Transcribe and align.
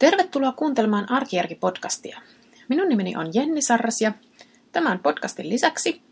Tervetuloa 0.00 0.52
kuuntelemaan 0.52 1.06
Arkijärki-podcastia. 1.10 2.20
Minun 2.68 2.88
nimeni 2.88 3.16
on 3.16 3.30
Jenni 3.34 3.62
Sarras 3.62 4.00
ja 4.00 4.12
tämän 4.72 4.98
podcastin 4.98 5.48
lisäksi 5.48 6.02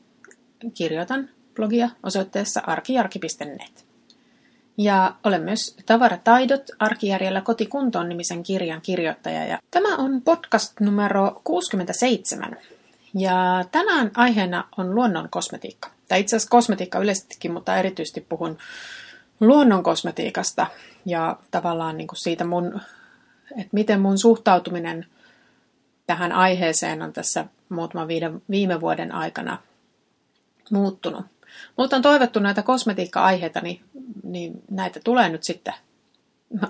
kirjoitan 0.74 1.28
blogia 1.54 1.88
osoitteessa 2.02 2.60
arkijarki.net. 2.66 3.86
Ja 4.78 5.14
olen 5.24 5.42
myös 5.42 5.76
Tavarataidot 5.86 6.62
arkijärjellä 6.78 7.40
kotikuntoon 7.40 8.08
nimisen 8.08 8.42
kirjan 8.42 8.80
kirjoittaja. 8.80 9.46
Ja 9.46 9.58
tämä 9.70 9.96
on 9.96 10.22
podcast 10.22 10.80
numero 10.80 11.40
67. 11.44 12.56
Ja 13.14 13.64
tänään 13.72 14.10
aiheena 14.14 14.64
on 14.76 14.94
luonnon 14.94 15.28
kosmetiikka. 15.30 15.90
Tai 16.08 16.20
itse 16.20 16.36
asiassa 16.36 16.50
kosmetiikka 16.50 16.98
yleisestikin, 16.98 17.52
mutta 17.52 17.76
erityisesti 17.76 18.20
puhun 18.20 18.58
luonnon 19.40 19.82
kosmetiikasta 19.82 20.66
ja 21.06 21.36
tavallaan 21.50 21.96
niin 21.96 22.08
kuin 22.08 22.18
siitä 22.18 22.44
mun, 22.44 22.80
että 23.50 23.68
miten 23.72 24.00
mun 24.00 24.18
suhtautuminen 24.18 25.06
tähän 26.06 26.32
aiheeseen 26.32 27.02
on 27.02 27.12
tässä 27.12 27.44
muutaman 27.68 28.08
viime 28.50 28.80
vuoden 28.80 29.14
aikana 29.14 29.58
muuttunut. 30.70 31.26
Mutta 31.76 31.96
on 31.96 32.02
toivottu 32.02 32.40
näitä 32.40 32.62
kosmetiikka-aiheita, 32.62 33.60
niin, 33.60 33.80
niin 34.22 34.62
näitä 34.70 35.00
tulee 35.04 35.28
nyt 35.28 35.44
sitten 35.44 35.74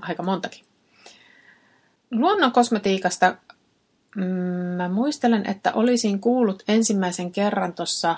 aika 0.01 0.23
montakin. 0.23 0.65
Luonnon 2.11 2.53
kosmetiikasta 2.53 3.37
mm, 4.17 4.25
mä 4.77 4.89
muistelen, 4.89 5.51
että 5.51 5.73
olisin 5.73 6.21
kuullut 6.21 6.63
ensimmäisen 6.69 7.33
kerran 7.33 7.73
tuossa 7.73 8.17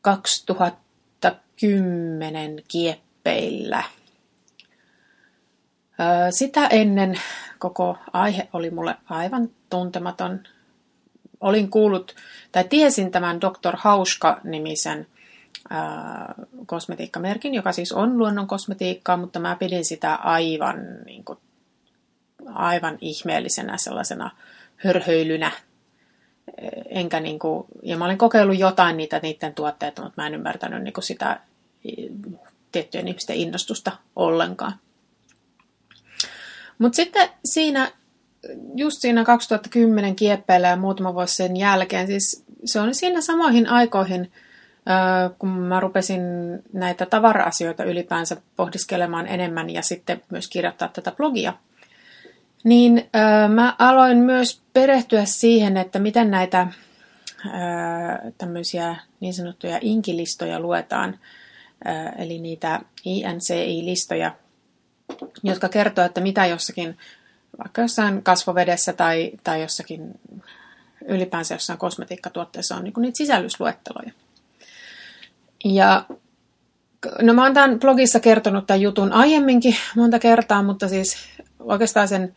2010 0.00 2.62
kieppeillä. 2.68 3.82
Sitä 6.30 6.66
ennen 6.66 7.20
koko 7.70 7.98
aihe 8.12 8.48
oli 8.52 8.70
mulle 8.70 8.96
aivan 9.10 9.50
tuntematon. 9.70 10.40
Olin 11.40 11.70
kuullut, 11.70 12.14
tai 12.52 12.64
tiesin 12.64 13.10
tämän 13.10 13.40
Dr. 13.40 13.76
Hauska-nimisen 13.76 15.06
kosmetiikkamerkin, 16.66 17.54
joka 17.54 17.72
siis 17.72 17.92
on 17.92 18.18
luonnon 18.18 18.46
kosmetiikkaa, 18.46 19.16
mutta 19.16 19.40
mä 19.40 19.56
pidin 19.56 19.84
sitä 19.84 20.14
aivan, 20.14 20.76
niin 21.04 21.24
kuin, 21.24 21.38
aivan 22.46 22.98
ihmeellisenä 23.00 23.76
sellaisena 23.76 24.30
hörhöilynä. 24.76 25.50
Enkä 26.88 27.20
niin 27.20 27.38
kuin, 27.38 27.66
ja 27.82 27.96
mä 27.96 28.04
olin 28.04 28.18
kokeillut 28.18 28.58
jotain 28.58 28.96
niitä 28.96 29.20
niiden 29.22 29.54
tuotteita, 29.54 30.02
mutta 30.02 30.22
mä 30.22 30.26
en 30.26 30.34
ymmärtänyt 30.34 30.82
niin 30.82 30.94
kuin 30.94 31.04
sitä 31.04 31.40
tiettyjen 32.72 33.08
ihmisten 33.08 33.36
innostusta 33.36 33.92
ollenkaan. 34.16 34.72
Mutta 36.78 36.96
sitten 36.96 37.28
siinä, 37.44 37.90
just 38.74 39.00
siinä 39.00 39.24
2010 39.24 40.16
kieppeillä 40.16 40.68
ja 40.68 40.76
muutama 40.76 41.14
vuosi 41.14 41.36
sen 41.36 41.56
jälkeen, 41.56 42.06
siis 42.06 42.44
se 42.64 42.80
oli 42.80 42.94
siinä 42.94 43.20
samoihin 43.20 43.68
aikoihin, 43.68 44.32
kun 45.38 45.48
mä 45.48 45.80
rupesin 45.80 46.22
näitä 46.72 47.06
tavara-asioita 47.06 47.84
ylipäänsä 47.84 48.36
pohdiskelemaan 48.56 49.26
enemmän 49.26 49.70
ja 49.70 49.82
sitten 49.82 50.22
myös 50.30 50.48
kirjoittaa 50.48 50.88
tätä 50.88 51.12
blogia, 51.12 51.52
niin 52.64 53.10
mä 53.48 53.76
aloin 53.78 54.18
myös 54.18 54.62
perehtyä 54.72 55.24
siihen, 55.24 55.76
että 55.76 55.98
miten 55.98 56.30
näitä 56.30 56.66
tämmöisiä 58.38 58.96
niin 59.20 59.34
sanottuja 59.34 59.78
inkilistoja 59.80 60.60
luetaan, 60.60 61.18
eli 62.18 62.38
niitä 62.38 62.80
INCI-listoja, 63.04 64.32
jotka 65.42 65.68
kertoo, 65.68 66.04
että 66.04 66.20
mitä 66.20 66.46
jossakin, 66.46 66.98
vaikka 67.58 67.82
jossain 67.82 68.22
kasvovedessä 68.22 68.92
tai, 68.92 69.32
tai 69.44 69.62
jossakin 69.62 70.20
ylipäänsä 71.08 71.54
jossain 71.54 71.78
kosmetiikkatuotteessa 71.78 72.76
on 72.76 72.84
niin 72.84 72.94
niitä 72.96 73.16
sisällysluetteloja. 73.16 74.12
Ja 75.64 76.04
no 77.22 77.34
mä 77.34 77.42
oon 77.42 77.54
tämän 77.54 77.80
blogissa 77.80 78.20
kertonut 78.20 78.66
tämän 78.66 78.80
jutun 78.80 79.12
aiemminkin 79.12 79.76
monta 79.96 80.18
kertaa, 80.18 80.62
mutta 80.62 80.88
siis 80.88 81.16
oikeastaan 81.60 82.08
sen 82.08 82.36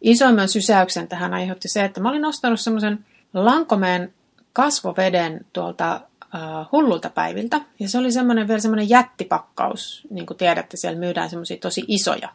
isoimman 0.00 0.48
sysäyksen 0.48 1.08
tähän 1.08 1.34
aiheutti 1.34 1.68
se, 1.68 1.84
että 1.84 2.00
mä 2.00 2.08
olin 2.08 2.24
ostanut 2.24 2.60
semmoisen 2.60 3.06
Lankomeen 3.34 4.14
kasvoveden 4.52 5.46
tuolta 5.52 6.00
uh, 6.34 6.66
hullulta 6.72 7.10
päiviltä. 7.10 7.60
Ja 7.80 7.88
se 7.88 7.98
oli 7.98 8.12
semmoinen 8.12 8.48
vielä 8.48 8.60
semmoinen 8.60 8.88
jättipakkaus, 8.88 10.06
niin 10.10 10.26
kuin 10.26 10.36
tiedätte, 10.36 10.76
siellä 10.76 10.98
myydään 10.98 11.30
semmoisia 11.30 11.56
tosi 11.56 11.84
isoja 11.88 12.28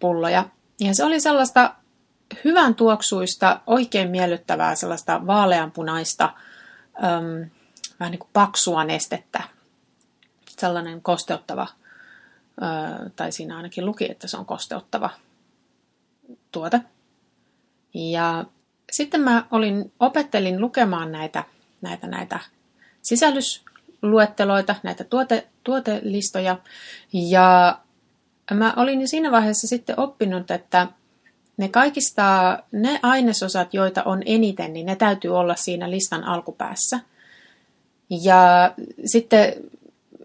pulloja. 0.00 0.44
Ja 0.80 0.94
se 0.94 1.04
oli 1.04 1.20
sellaista 1.20 1.74
hyvän 2.44 2.74
tuoksuista, 2.74 3.60
oikein 3.66 4.10
miellyttävää, 4.10 4.74
sellaista 4.74 5.26
vaaleanpunaista, 5.26 6.34
um, 6.96 7.50
vähän 8.00 8.10
niin 8.10 8.18
kuin 8.18 8.30
paksua 8.32 8.84
nestettä, 8.84 9.42
sellainen 10.58 11.02
kosteuttava, 11.02 11.66
tai 13.16 13.32
siinä 13.32 13.56
ainakin 13.56 13.86
luki, 13.86 14.10
että 14.10 14.26
se 14.26 14.36
on 14.36 14.46
kosteuttava 14.46 15.10
tuote. 16.52 16.80
Ja 17.94 18.44
sitten 18.92 19.20
mä 19.20 19.44
olin, 19.50 19.92
opettelin 20.00 20.60
lukemaan 20.60 21.12
näitä, 21.12 21.44
näitä, 21.80 22.06
näitä 22.06 22.40
sisällysluetteloita, 23.02 24.74
näitä 24.82 25.04
tuote, 25.04 25.46
tuotelistoja. 25.64 26.58
Ja 27.12 27.78
mä 28.54 28.74
olin 28.76 29.08
siinä 29.08 29.30
vaiheessa 29.30 29.66
sitten 29.66 30.00
oppinut, 30.00 30.50
että 30.50 30.86
ne 31.56 31.68
kaikista, 31.68 32.58
ne 32.72 33.00
ainesosat, 33.02 33.74
joita 33.74 34.02
on 34.02 34.22
eniten, 34.26 34.72
niin 34.72 34.86
ne 34.86 34.96
täytyy 34.96 35.36
olla 35.36 35.56
siinä 35.56 35.90
listan 35.90 36.24
alkupäässä. 36.24 37.00
Ja 38.10 38.74
sitten 39.06 39.52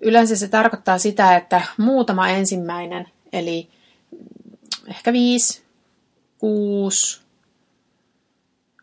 yleensä 0.01 0.35
se 0.35 0.47
tarkoittaa 0.47 0.97
sitä, 0.97 1.35
että 1.35 1.61
muutama 1.77 2.29
ensimmäinen, 2.29 3.09
eli 3.33 3.69
ehkä 4.87 5.13
viisi, 5.13 5.61
kuusi, 6.37 7.21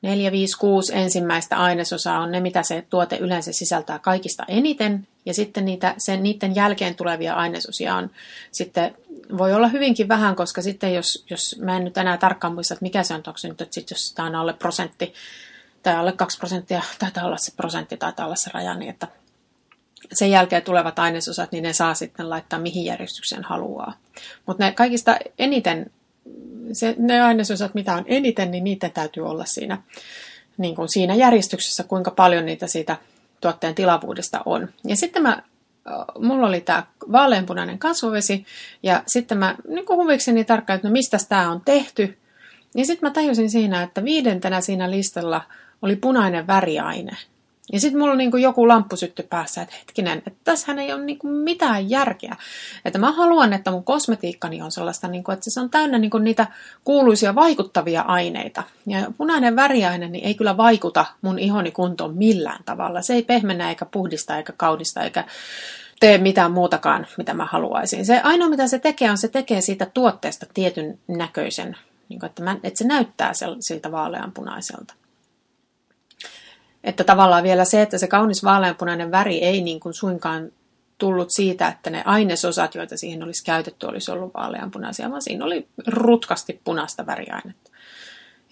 neljä, 0.03 0.33
viisi, 0.33 0.59
kuusi 0.59 0.93
ensimmäistä 0.95 1.57
ainesosaa 1.57 2.21
on 2.21 2.33
ne, 2.33 2.41
mitä 2.41 2.63
se 2.63 2.87
tuote 2.91 3.17
yleensä 3.17 3.53
sisältää 3.53 3.99
kaikista 3.99 4.45
eniten. 4.49 5.09
Ja 5.27 5.35
sitten 5.35 5.65
niitä, 5.65 5.95
sen, 5.99 6.23
niiden 6.23 6.55
jälkeen 6.55 6.95
tulevia 6.95 7.35
ainesosia 7.35 7.95
on 7.95 8.11
sitten, 8.51 8.95
voi 9.39 9.55
olla 9.55 9.69
hyvinkin 9.69 10.09
vähän, 10.09 10.37
koska 10.37 10.63
sitten 10.63 10.95
jos, 10.95 11.25
jos 11.31 11.57
mä 11.61 11.77
en 11.77 11.85
nyt 11.85 11.99
enää 11.99 12.17
tarkkaan 12.17 12.55
muista, 12.55 12.75
että 12.75 12.83
mikä 12.83 13.03
se 13.03 13.15
on, 13.15 13.23
onko 13.27 13.39
nyt, 13.45 13.61
että 13.61 13.75
sit 13.75 13.91
jos 13.91 14.13
tämä 14.13 14.29
on 14.29 14.35
alle 14.35 14.53
prosentti 14.53 15.15
tai 15.83 15.95
alle 15.95 16.13
kaksi 16.13 16.39
prosenttia, 16.39 16.83
taitaa 16.99 17.25
olla 17.25 17.37
se 17.37 17.53
prosentti, 17.57 17.97
taitaa 17.97 18.27
olla 18.27 18.37
se 18.37 18.51
raja, 18.55 18.75
niin 18.75 18.91
että 18.91 19.09
sen 20.13 20.31
jälkeen 20.31 20.63
tulevat 20.63 20.99
ainesosat, 20.99 21.53
niin 21.53 21.63
ne 21.63 21.73
saa 21.73 21.95
sitten 21.95 22.31
laittaa 22.31 22.59
mihin 22.59 22.85
järjestykseen 22.85 23.45
haluaa. 23.45 23.95
Mutta 24.47 24.65
ne 24.65 24.73
kaikista 24.73 25.17
eniten, 25.39 25.91
se, 26.73 26.95
ne 26.99 27.21
ainesosat, 27.21 27.75
mitä 27.75 27.95
on 27.95 28.05
eniten, 28.07 28.51
niin 28.51 28.65
niitä 28.65 28.89
täytyy 28.89 29.27
olla 29.27 29.45
siinä, 29.45 29.83
niin 30.59 30.75
kuin 30.75 30.89
siinä 30.89 31.15
järjestyksessä, 31.15 31.85
kuinka 31.85 32.11
paljon 32.11 32.47
niitä 32.47 32.67
siitä 32.67 32.97
tuotteen 33.41 33.75
tilavuudesta 33.75 34.43
on. 34.47 34.69
Ja 34.85 34.97
sitten 34.97 35.23
mä, 35.23 35.43
mulla 36.19 36.47
oli 36.47 36.61
tämä 36.61 36.87
vaaleanpunainen 37.13 37.79
kasvovesi, 37.79 38.47
ja 38.83 39.03
sitten 39.07 39.39
mä 39.39 39.57
niin 39.69 39.87
kuin 39.87 39.97
huvikseni 39.97 40.45
tarkkaan, 40.45 40.75
että 40.75 40.89
no 40.89 40.93
mistä 40.93 41.19
tämä 41.29 41.51
on 41.51 41.61
tehty. 41.65 42.19
Ja 42.75 42.87
sitten 42.87 43.09
mä 43.09 43.13
tajusin 43.13 43.51
siinä, 43.51 43.83
että 43.83 44.05
viidentenä 44.05 44.61
siinä 44.61 44.91
listalla 44.91 45.43
oli 45.83 45.97
punainen 45.97 46.47
väriaine. 46.47 47.17
Ja 47.73 47.81
sitten 47.81 48.01
mulla 48.01 48.13
on 48.13 48.19
niin 48.19 48.31
kuin 48.31 48.43
joku 48.43 48.69
lamppu 48.69 48.97
sytty 48.97 49.23
päässä, 49.23 49.63
että 49.63 49.75
hetkinen, 49.79 50.19
että 50.19 50.41
tässähän 50.45 50.79
ei 50.79 50.93
ole 50.93 51.05
niin 51.05 51.19
kuin 51.19 51.35
mitään 51.35 51.91
järkeä. 51.91 52.37
Että 52.85 52.99
mä 52.99 53.13
haluan, 53.13 53.53
että 53.53 53.71
mun 53.71 53.85
kosmetiikkani 53.85 54.63
on 54.63 54.73
sellaista, 54.73 55.09
niin 55.09 55.25
kuin, 55.25 55.35
että 55.35 55.51
se 55.51 55.61
on 55.61 55.71
täynnä 55.71 55.99
niin 55.99 56.11
kuin 56.11 56.25
niitä 56.25 56.47
kuuluisia 56.85 57.35
vaikuttavia 57.35 58.03
aineita. 58.03 58.63
Ja 58.87 59.13
punainen 59.19 59.57
väriaine 59.57 60.09
niin 60.09 60.25
ei 60.25 60.35
kyllä 60.35 60.57
vaikuta 60.57 61.05
mun 61.23 61.39
ihoni 61.39 61.71
kuntoon 61.71 62.17
millään 62.17 62.65
tavalla. 62.65 63.03
Se 63.03 63.15
ei 63.15 63.23
pehmennä 63.23 63.69
eikä 63.69 63.85
puhdista 63.85 64.37
eikä 64.37 64.53
kaudista 64.57 65.03
eikä 65.03 65.25
tee 66.01 66.19
mitään 66.19 66.53
muutakaan, 66.53 67.07
mitä 67.17 67.35
mä 67.35 67.45
haluaisin. 67.45 68.07
Se 68.07 68.21
ainoa, 68.21 68.49
mitä 68.49 68.67
se 68.67 68.79
tekee, 68.79 69.11
on 69.11 69.19
se 69.19 69.29
tekee 69.29 69.61
siitä 69.61 69.87
tuotteesta 69.87 70.47
tietyn 70.55 70.99
näköisen, 71.09 71.77
niin 72.09 72.21
kuin, 72.21 72.29
että, 72.29 72.43
mä, 72.43 72.57
että 72.63 72.79
se 72.79 72.87
näyttää 72.87 73.33
siltä 73.61 73.93
vaaleanpunaiselta. 73.93 74.95
Että 76.85 77.05
tavallaan 77.05 77.43
vielä 77.43 77.65
se, 77.65 77.83
että 77.83 77.99
se 77.99 78.07
kaunis 78.07 78.45
vaaleanpunainen 78.45 79.11
väri 79.11 79.39
ei 79.39 79.61
niin 79.61 79.81
kuin 79.81 79.95
suinkaan 79.95 80.53
tullut 80.99 81.31
siitä, 81.31 81.69
että 81.69 81.91
ne 81.91 82.03
ainesosat, 82.07 82.75
joita 82.75 82.97
siihen 82.97 83.23
olisi 83.23 83.45
käytetty, 83.45 83.87
olisi 83.87 84.11
ollut 84.11 84.35
vaaleanpunaisia, 84.35 85.11
vaan 85.11 85.23
siinä 85.23 85.45
oli 85.45 85.69
rutkasti 85.87 86.61
punaista 86.65 87.07
väriainetta. 87.07 87.71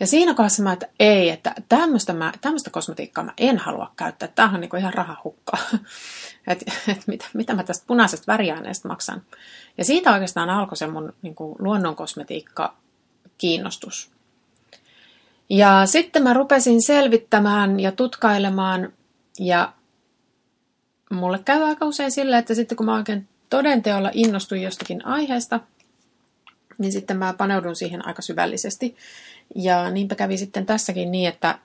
Ja 0.00 0.06
siinä 0.06 0.34
kohdassa 0.34 0.62
mä, 0.62 0.72
että 0.72 0.88
ei, 1.00 1.30
että 1.30 1.54
tämmöistä, 1.68 2.12
mä, 2.12 2.32
tämmöistä 2.40 2.70
kosmetiikkaa 2.70 3.24
mä 3.24 3.32
en 3.38 3.58
halua 3.58 3.92
käyttää. 3.96 4.28
Tämähän 4.28 4.54
on 4.54 4.60
niin 4.60 4.78
ihan 4.78 4.94
rahahukkaa. 4.94 5.60
että 6.46 6.72
et 6.88 7.02
mitä, 7.06 7.26
mitä 7.34 7.54
mä 7.54 7.62
tästä 7.62 7.84
punaisesta 7.86 8.32
väriaineesta 8.32 8.88
maksan. 8.88 9.22
Ja 9.78 9.84
siitä 9.84 10.12
oikeastaan 10.12 10.50
alkoi 10.50 10.76
se 10.76 10.86
mun 10.86 11.12
niin 11.22 11.34
kuin 11.34 11.56
luonnon 11.58 11.96
kosmetiikka 11.96 12.76
kiinnostus. 13.38 14.10
Ja 15.50 15.86
sitten 15.86 16.22
mä 16.22 16.34
rupesin 16.34 16.82
selvittämään 16.82 17.80
ja 17.80 17.92
tutkailemaan 17.92 18.92
ja 19.38 19.72
mulle 21.10 21.38
käy 21.44 21.62
aika 21.62 21.86
usein 21.86 22.10
sillä, 22.10 22.38
että 22.38 22.54
sitten 22.54 22.76
kun 22.76 22.86
mä 22.86 22.94
oikein 22.94 23.28
todenteolla 23.50 24.10
innostun 24.14 24.62
jostakin 24.62 25.06
aiheesta, 25.06 25.60
niin 26.78 26.92
sitten 26.92 27.16
mä 27.16 27.32
paneudun 27.38 27.76
siihen 27.76 28.06
aika 28.06 28.22
syvällisesti. 28.22 28.96
Ja 29.54 29.90
niinpä 29.90 30.14
kävi 30.14 30.36
sitten 30.36 30.66
tässäkin 30.66 31.12
niin, 31.12 31.28
että 31.28 31.58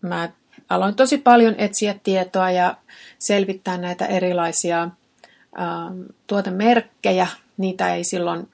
mä 0.00 0.28
aloin 0.68 0.94
tosi 0.94 1.18
paljon 1.18 1.54
etsiä 1.58 1.94
tietoa 2.02 2.50
ja 2.50 2.76
selvittää 3.18 3.78
näitä 3.78 4.06
erilaisia 4.06 4.82
ähm, 4.82 6.00
tuotemerkkejä. 6.26 7.26
Niitä 7.56 7.94
ei 7.94 8.04
silloin, 8.04 8.48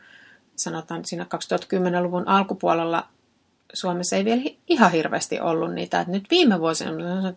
sanotaan 0.57 1.05
siinä 1.05 1.27
2010-luvun 1.35 2.29
alkupuolella 2.29 3.09
Suomessa 3.75 4.17
ei 4.17 4.25
vielä 4.25 4.43
ihan 4.69 4.93
hirveästi 4.93 5.41
ollut 5.41 5.75
niitä. 5.75 6.01
Et 6.01 6.09
nyt 6.09 6.25
viime 6.31 6.61
vuosina, 6.61 6.91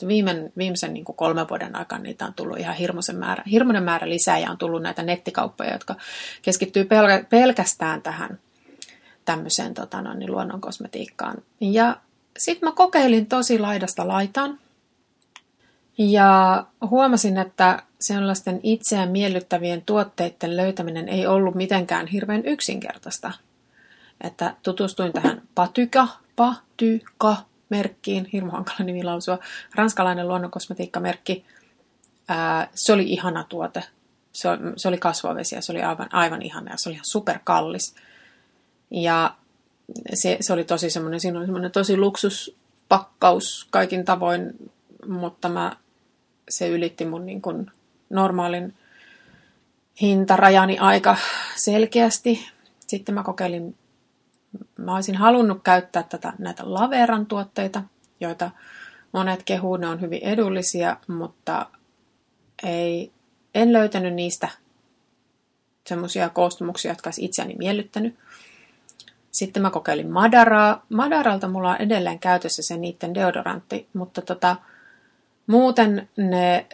viime, 0.07 0.51
viimeisen 0.57 0.93
niin 0.93 1.05
kuin 1.05 1.15
kolmen 1.15 1.49
vuoden 1.49 1.75
aikana 1.75 2.03
niitä 2.03 2.25
on 2.25 2.33
tullut 2.33 2.59
ihan 2.59 2.75
hirmuisen 2.75 3.15
määrä, 3.15 3.43
hirmuinen 3.51 3.83
määrä 3.83 4.09
lisää 4.09 4.39
ja 4.39 4.51
on 4.51 4.57
tullut 4.57 4.81
näitä 4.81 5.03
nettikauppoja, 5.03 5.73
jotka 5.73 5.95
keskittyy 6.41 6.85
pelkä, 6.85 7.23
pelkästään 7.29 8.01
tähän 8.01 8.39
tämmöiseen 9.25 9.73
tota, 9.73 10.01
no, 10.01 10.13
niin 10.13 10.31
luonnonkosmetiikkaan. 10.31 11.37
Ja 11.61 11.97
sitten 12.37 12.69
mä 12.69 12.73
kokeilin 12.75 13.25
tosi 13.25 13.59
laidasta 13.59 14.07
laitaan. 14.07 14.59
Ja 15.97 16.65
huomasin, 16.89 17.37
että 17.37 17.83
sellaisten 17.99 18.59
itseään 18.63 19.09
miellyttävien 19.09 19.81
tuotteiden 19.81 20.57
löytäminen 20.57 21.09
ei 21.09 21.27
ollut 21.27 21.55
mitenkään 21.55 22.07
hirveän 22.07 22.45
yksinkertaista. 22.45 23.31
Että 24.21 24.55
tutustuin 24.63 25.13
tähän 25.13 25.41
Patyka, 25.55 26.07
Patyka-merkkiin, 26.35 28.29
hirmu 28.33 28.51
hankala 28.51 28.79
nimi 28.79 29.03
lausua, 29.03 29.39
ranskalainen 29.75 30.27
luonnonkosmetiikkamerkki. 30.27 31.45
Se 32.75 32.93
oli 32.93 33.03
ihana 33.03 33.43
tuote. 33.43 33.83
Se, 34.33 34.49
se 34.77 34.87
oli 34.87 34.99
ja 35.55 35.61
se 35.61 35.71
oli 35.71 35.81
aivan, 35.83 36.07
aivan 36.11 36.41
ihana 36.41 36.71
ja 36.71 36.77
se 36.77 36.89
oli 36.89 36.93
ihan 36.93 37.05
superkallis. 37.11 37.95
Ja 38.91 39.35
se, 40.13 40.37
se 40.41 40.53
oli 40.53 40.63
tosi 40.63 40.89
semmoinen, 40.89 41.19
siinä 41.19 41.37
oli 41.37 41.45
semmoinen 41.45 41.71
tosi 41.71 41.97
luksuspakkaus 41.97 43.67
kaikin 43.69 44.05
tavoin, 44.05 44.71
mutta 45.07 45.49
mä, 45.49 45.75
se 46.49 46.69
ylitti 46.69 47.05
mun 47.05 47.25
niin 47.25 47.41
kuin 47.41 47.71
normaalin 48.09 48.73
hintarajani 50.01 50.77
aika 50.79 51.17
selkeästi. 51.55 52.47
Sitten 52.87 53.15
mä 53.15 53.23
kokeilin, 53.23 53.75
mä 54.77 54.95
olisin 54.95 55.15
halunnut 55.15 55.63
käyttää 55.63 56.03
tätä, 56.03 56.33
näitä 56.39 56.63
Laveran 56.65 57.25
tuotteita, 57.25 57.83
joita 58.19 58.51
monet 59.11 59.43
kehuu, 59.43 59.77
ne 59.77 59.87
on 59.87 60.01
hyvin 60.01 60.23
edullisia, 60.23 60.97
mutta 61.07 61.65
ei, 62.63 63.11
en 63.55 63.73
löytänyt 63.73 64.13
niistä 64.13 64.49
semmoisia 65.87 66.29
koostumuksia, 66.29 66.91
jotka 66.91 67.07
olisi 67.07 67.25
itseäni 67.25 67.55
miellyttänyt. 67.57 68.15
Sitten 69.31 69.61
mä 69.61 69.69
kokeilin 69.69 70.11
Madaraa. 70.11 70.85
Madaralta 70.89 71.47
mulla 71.47 71.69
on 71.69 71.81
edelleen 71.81 72.19
käytössä 72.19 72.63
se 72.63 72.77
niiden 72.77 73.13
deodorantti, 73.13 73.87
mutta 73.93 74.21
tota, 74.21 74.55
muuten 75.47 76.09
ne 76.17 76.65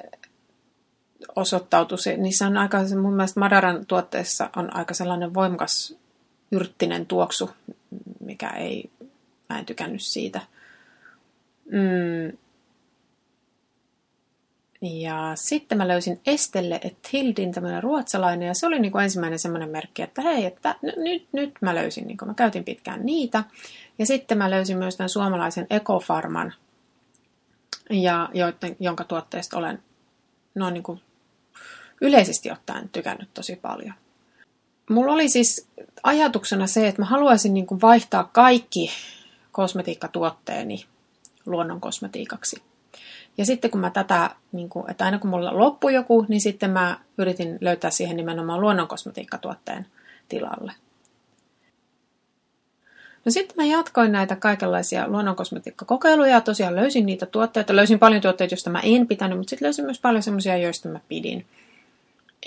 osoittautui, 1.35 1.97
niissä 2.17 2.47
on 2.47 2.57
aika, 2.57 2.77
mun 3.01 3.13
mielestä 3.13 3.39
Madaran 3.39 3.85
tuotteessa 3.85 4.49
on 4.55 4.75
aika 4.75 4.93
sellainen 4.93 5.33
voimakas 5.33 5.97
yrttinen 6.53 7.05
tuoksu, 7.05 7.49
mikä 8.19 8.49
ei, 8.49 8.89
mä 9.49 9.59
en 9.59 9.65
tykännyt 9.65 10.01
siitä. 10.01 10.41
Mm, 11.71 12.37
ja 14.81 15.31
sitten 15.35 15.77
mä 15.77 15.87
löysin 15.87 16.21
Estelle 16.25 16.79
et 16.83 17.13
Hildin, 17.13 17.51
tämmöinen 17.51 17.83
ruotsalainen, 17.83 18.47
ja 18.47 18.53
se 18.53 18.67
oli 18.67 18.79
niin 18.79 18.91
kuin 18.91 19.03
ensimmäinen 19.03 19.39
semmoinen 19.39 19.69
merkki, 19.69 20.01
että 20.01 20.21
hei, 20.21 20.45
että 20.45 20.75
nyt, 20.97 21.27
nyt 21.31 21.51
mä 21.61 21.75
löysin, 21.75 22.07
niin 22.07 22.17
kuin 22.17 22.29
mä 22.29 22.33
käytin 22.33 22.63
pitkään 22.63 23.05
niitä. 23.05 23.43
Ja 23.99 24.05
sitten 24.05 24.37
mä 24.37 24.49
löysin 24.49 24.77
myös 24.77 24.97
tämän 24.97 25.09
suomalaisen 25.09 25.67
Ekofarman, 25.69 26.53
ja 27.89 28.29
joiden, 28.33 28.75
jonka 28.79 29.03
tuotteesta 29.03 29.57
olen 29.57 29.83
noin 30.55 30.73
niin 30.73 30.83
kuin 30.83 31.01
yleisesti 32.01 32.51
ottaen 32.51 32.89
tykännyt 32.89 33.29
tosi 33.33 33.55
paljon. 33.55 33.93
Mulla 34.89 35.13
oli 35.13 35.29
siis 35.29 35.67
ajatuksena 36.03 36.67
se, 36.67 36.87
että 36.87 37.01
mä 37.01 37.05
haluaisin 37.05 37.53
niin 37.53 37.65
kuin 37.65 37.81
vaihtaa 37.81 38.29
kaikki 38.33 38.91
kosmetiikkatuotteeni 39.51 40.85
luonnon 41.45 41.81
kosmetiikaksi. 41.81 42.61
Ja 43.37 43.45
sitten 43.45 43.71
kun 43.71 43.81
mä 43.81 43.89
tätä, 43.89 44.29
niin 44.51 44.69
kuin, 44.69 44.91
että 44.91 45.05
aina 45.05 45.19
kun 45.19 45.29
mulla 45.29 45.57
loppui 45.57 45.93
joku, 45.93 46.25
niin 46.27 46.41
sitten 46.41 46.71
mä 46.71 46.99
yritin 47.17 47.57
löytää 47.61 47.91
siihen 47.91 48.17
nimenomaan 48.17 48.61
luonnonkosmetiikkatuotteen 48.61 49.85
tilalle. 50.29 50.71
No 53.25 53.31
sitten 53.31 53.57
mä 53.57 53.65
jatkoin 53.65 54.11
näitä 54.11 54.35
kaikenlaisia 54.35 55.07
luonnonkosmetiikkakokeiluja 55.07 56.31
ja 56.31 56.41
tosiaan 56.41 56.75
löysin 56.75 57.05
niitä 57.05 57.25
tuotteita. 57.25 57.75
Löysin 57.75 57.99
paljon 57.99 58.21
tuotteita, 58.21 58.53
joista 58.53 58.69
mä 58.69 58.79
en 58.79 59.07
pitänyt, 59.07 59.37
mutta 59.37 59.49
sitten 59.49 59.65
löysin 59.65 59.85
myös 59.85 59.99
paljon 59.99 60.23
semmoisia, 60.23 60.57
joista 60.57 60.89
mä 60.89 60.99
pidin. 61.07 61.45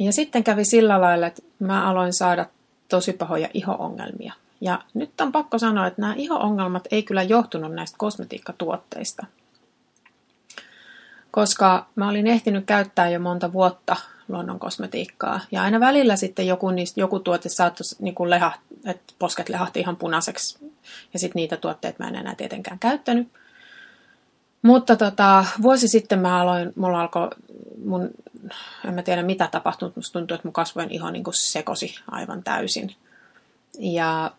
Ja 0.01 0.13
sitten 0.13 0.45
kävi 0.45 0.65
sillä 0.65 1.01
lailla, 1.01 1.27
että 1.27 1.43
mä 1.59 1.91
aloin 1.91 2.13
saada 2.13 2.47
tosi 2.89 3.13
pahoja 3.13 3.49
iho-ongelmia. 3.55 4.33
Ja 4.61 4.83
nyt 4.95 5.21
on 5.21 5.33
pakko 5.33 5.59
sanoa, 5.59 5.87
että 5.87 6.01
nämä 6.01 6.15
iho-ongelmat 6.17 6.89
ei 6.91 7.03
kyllä 7.03 7.23
johtunut 7.23 7.73
näistä 7.73 7.99
kosmetiikkatuotteista 7.99 9.27
koska 11.37 11.87
mä 11.95 12.09
olin 12.09 12.27
ehtinyt 12.27 12.67
käyttää 12.67 13.09
jo 13.09 13.21
monta 13.21 13.53
vuotta 13.53 13.97
luonnon 14.29 14.59
kosmetiikkaa. 14.59 15.41
Ja 15.51 15.63
aina 15.63 15.81
välillä 15.81 16.17
sitten 16.17 16.47
joku, 16.47 16.71
niistä, 16.71 17.01
joku 17.01 17.21
tuote 17.21 17.49
saattoi 17.49 17.85
niin 17.99 18.15
kuin 18.15 18.31
leha, 18.31 18.53
että 18.85 19.15
posket 19.19 19.49
lehahti 19.49 19.81
ihan 19.81 19.97
punaiseksi. 19.97 20.59
Ja 21.13 21.19
sitten 21.19 21.41
niitä 21.41 21.57
tuotteita 21.57 22.05
mä 22.05 22.09
en 22.09 22.17
enää 22.17 22.35
tietenkään 22.35 22.79
käyttänyt. 22.79 23.29
Mutta 24.67 24.97
tota, 24.97 25.45
vuosi 25.63 25.89
sitten 25.89 26.19
mä 26.19 26.41
aloin, 26.41 26.73
mulla 26.77 27.01
alkoi 27.01 27.29
mun, 27.85 28.11
en 28.85 28.95
mä 28.95 29.03
tiedä 29.03 29.23
mitä 29.23 29.49
tapahtui, 29.53 29.87
mutta 29.87 29.99
musta 29.99 30.19
tuntui, 30.19 30.35
että 30.35 30.49
mun 30.49 30.53
kasvojen 30.53 30.91
iho 30.91 31.11
niin 31.11 31.25
kuin 31.25 31.35
sekosi 31.35 31.95
aivan 32.11 32.43
täysin. 32.43 32.95
Ja 33.79 34.31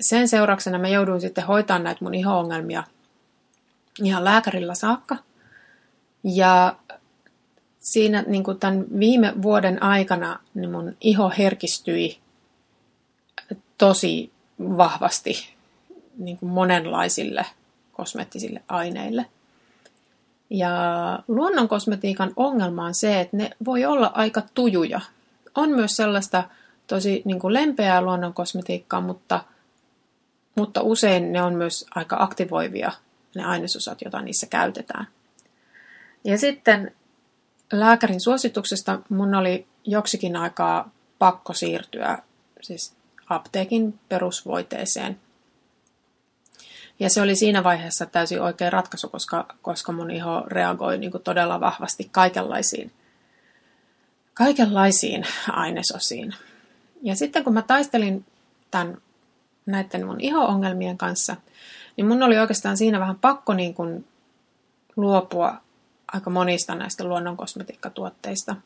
sen 0.00 0.28
seurauksena 0.28 0.78
mä 0.78 0.88
jouduin 0.88 1.20
sitten 1.20 1.46
hoitamaan 1.46 1.84
näitä 1.84 2.04
mun 2.04 2.14
iho-ongelmia 2.14 2.84
ihan 4.02 4.24
lääkärillä 4.24 4.74
saakka– 4.74 5.16
ja 6.24 6.76
siinä 7.80 8.24
niin 8.26 8.44
kuin 8.44 8.58
tämän 8.58 8.84
viime 8.98 9.32
vuoden 9.42 9.82
aikana 9.82 10.38
niin 10.54 10.70
mun 10.70 10.96
iho 11.00 11.32
herkistyi 11.38 12.18
tosi 13.78 14.32
vahvasti 14.60 15.54
niin 16.18 16.38
kuin 16.38 16.52
monenlaisille 16.52 17.46
kosmettisille 17.92 18.62
aineille. 18.68 19.26
Ja 20.50 20.70
luonnon 21.28 21.68
kosmetiikan 21.68 22.32
ongelma 22.36 22.84
on 22.84 22.94
se, 22.94 23.20
että 23.20 23.36
ne 23.36 23.50
voi 23.64 23.84
olla 23.84 24.10
aika 24.14 24.42
tujuja. 24.54 25.00
On 25.54 25.70
myös 25.70 25.96
sellaista 25.96 26.44
tosi 26.86 27.22
niin 27.24 27.38
kuin 27.40 27.54
lempeää 27.54 28.00
luonnon 28.00 28.34
kosmetiikkaa, 28.34 29.00
mutta, 29.00 29.44
mutta 30.54 30.82
usein 30.82 31.32
ne 31.32 31.42
on 31.42 31.54
myös 31.54 31.86
aika 31.94 32.16
aktivoivia, 32.20 32.92
ne 33.34 33.44
ainesosat, 33.44 34.02
joita 34.02 34.22
niissä 34.22 34.46
käytetään. 34.46 35.06
Ja 36.24 36.38
sitten 36.38 36.92
lääkärin 37.72 38.20
suosituksesta 38.20 38.98
mun 39.08 39.34
oli 39.34 39.66
joksikin 39.84 40.36
aikaa 40.36 40.90
pakko 41.18 41.52
siirtyä 41.52 42.18
siis 42.60 42.94
apteekin 43.28 43.98
perusvoiteeseen. 44.08 45.20
Ja 47.02 47.10
se 47.10 47.22
oli 47.22 47.36
siinä 47.36 47.64
vaiheessa 47.64 48.06
täysin 48.06 48.40
oikea 48.40 48.70
ratkaisu, 48.70 49.08
koska, 49.08 49.46
koska 49.62 49.92
mun 49.92 50.10
iho 50.10 50.42
reagoi 50.46 50.98
niin 50.98 51.10
kuin 51.10 51.22
todella 51.22 51.60
vahvasti 51.60 52.08
kaikenlaisiin, 52.12 52.92
kaikenlaisiin 54.34 55.26
ainesosiin. 55.52 56.34
Ja 57.02 57.16
sitten 57.16 57.44
kun 57.44 57.54
mä 57.54 57.62
taistelin 57.62 58.24
tämän, 58.70 58.98
näiden 59.66 60.06
mun 60.06 60.20
iho-ongelmien 60.20 60.98
kanssa, 60.98 61.36
niin 61.96 62.06
mun 62.06 62.22
oli 62.22 62.38
oikeastaan 62.38 62.76
siinä 62.76 63.00
vähän 63.00 63.18
pakko 63.18 63.54
niin 63.54 63.74
kuin 63.74 64.04
luopua 64.96 65.60
aika 66.12 66.30
monista 66.30 66.74
näistä 66.74 67.04
luonnonkosmetiikkatuotteista. 67.04 68.56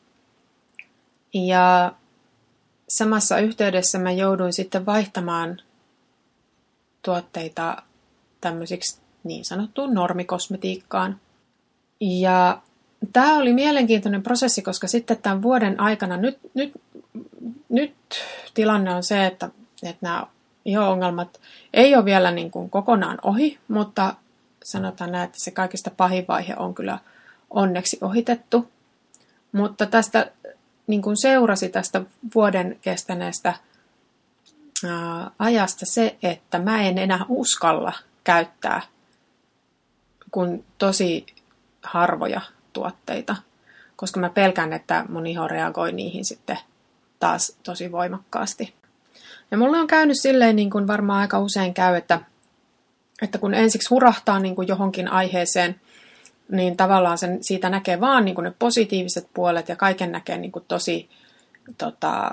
Ja 1.33 1.93
samassa 2.89 3.39
yhteydessä 3.39 3.99
mä 3.99 4.11
jouduin 4.11 4.53
sitten 4.53 4.85
vaihtamaan 4.85 5.61
tuotteita 7.01 7.83
tämmöisiksi 8.41 8.99
niin 9.23 9.45
sanottuun 9.45 9.93
normikosmetiikkaan. 9.93 11.19
Ja 11.99 12.61
tämä 13.13 13.37
oli 13.37 13.53
mielenkiintoinen 13.53 14.23
prosessi, 14.23 14.61
koska 14.61 14.87
sitten 14.87 15.17
tämän 15.17 15.41
vuoden 15.41 15.79
aikana 15.79 16.17
nyt, 16.17 16.37
nyt, 16.53 16.73
nyt 17.69 17.93
tilanne 18.53 18.95
on 18.95 19.03
se, 19.03 19.25
että, 19.25 19.49
että 19.83 20.05
nämä 20.05 20.27
iho-ongelmat 20.65 21.39
ei 21.73 21.95
ole 21.95 22.05
vielä 22.05 22.31
niin 22.31 22.51
kuin 22.51 22.69
kokonaan 22.69 23.17
ohi, 23.23 23.59
mutta 23.67 24.15
sanotaan 24.63 25.11
näin, 25.11 25.25
että 25.25 25.37
se 25.39 25.51
kaikista 25.51 25.91
pahin 25.97 26.25
vaihe 26.27 26.55
on 26.57 26.73
kyllä 26.73 26.99
onneksi 27.49 27.97
ohitettu. 28.01 28.69
Mutta 29.51 29.85
tästä 29.85 30.31
niin 30.87 31.01
kuin 31.01 31.17
seurasi 31.17 31.69
tästä 31.69 32.01
vuoden 32.35 32.79
kestäneestä 32.81 33.53
ajasta 35.39 35.85
se, 35.85 36.15
että 36.23 36.59
mä 36.59 36.83
en 36.83 36.97
enää 36.97 37.25
uskalla 37.29 37.93
käyttää 38.27 38.81
kuin 40.31 40.65
tosi 40.77 41.25
harvoja 41.83 42.41
tuotteita, 42.73 43.35
koska 43.95 44.19
mä 44.19 44.29
pelkään, 44.29 44.73
että 44.73 45.05
mun 45.09 45.27
iho 45.27 45.47
reagoi 45.47 45.91
niihin 45.91 46.25
sitten 46.25 46.57
taas 47.19 47.57
tosi 47.63 47.91
voimakkaasti. 47.91 48.73
Ja 49.51 49.57
mulle 49.57 49.77
on 49.77 49.87
käynyt 49.87 50.21
silleen, 50.21 50.55
niin 50.55 50.69
kuin 50.69 50.87
varmaan 50.87 51.21
aika 51.21 51.39
usein 51.39 51.73
käy, 51.73 51.95
että, 51.95 52.21
että 53.21 53.37
kun 53.37 53.53
ensiksi 53.53 53.89
hurahtaa 53.89 54.39
niin 54.39 54.55
kuin 54.55 54.67
johonkin 54.67 55.07
aiheeseen, 55.07 55.81
niin 56.51 56.77
tavallaan 56.77 57.17
sen, 57.17 57.43
siitä 57.43 57.69
näkee 57.69 57.99
vaan 57.99 58.25
niin 58.25 58.35
kuin 58.35 58.45
ne 58.45 58.53
positiiviset 58.59 59.27
puolet 59.33 59.69
ja 59.69 59.75
kaiken 59.75 60.11
näkee 60.11 60.37
niin 60.37 60.51
kuin 60.51 60.65
tosi, 60.67 61.09
tota, 61.77 62.29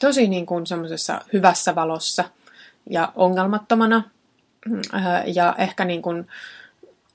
tosi 0.00 0.28
niin 0.28 0.46
kuin 0.46 0.64
hyvässä 1.32 1.74
valossa 1.74 2.24
ja 2.90 3.12
ongelmattomana. 3.14 4.13
Ja 5.26 5.54
ehkä 5.58 5.84
niin 5.84 6.02
kuin 6.02 6.26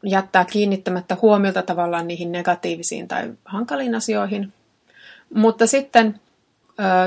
jättää 0.03 0.45
kiinnittämättä 0.45 1.17
huomiota 1.21 1.61
tavallaan 1.61 2.07
niihin 2.07 2.31
negatiivisiin 2.31 3.07
tai 3.07 3.33
hankaliin 3.45 3.95
asioihin. 3.95 4.53
Mutta 5.33 5.67
sitten, 5.67 6.19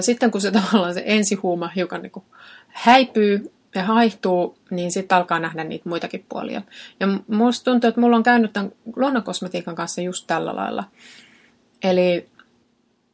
sitten 0.00 0.30
kun 0.30 0.40
se 0.40 0.50
tavallaan 0.60 0.94
se 0.94 1.02
ensihuuma 1.06 1.70
hiukan 1.76 2.02
niin 2.02 2.12
kuin 2.12 2.24
häipyy 2.68 3.52
ja 3.74 3.84
haihtuu, 3.84 4.58
niin 4.70 4.92
sitten 4.92 5.18
alkaa 5.18 5.38
nähdä 5.38 5.64
niitä 5.64 5.88
muitakin 5.88 6.26
puolia. 6.28 6.62
Ja 7.00 7.06
musta 7.28 7.70
tuntuu, 7.70 7.88
että 7.88 8.00
mulla 8.00 8.16
on 8.16 8.22
käynyt 8.22 8.52
tämän 8.52 8.72
luonnonkosmetiikan 8.96 9.74
kanssa 9.74 10.00
just 10.00 10.26
tällä 10.26 10.56
lailla. 10.56 10.84
Eli 11.82 12.28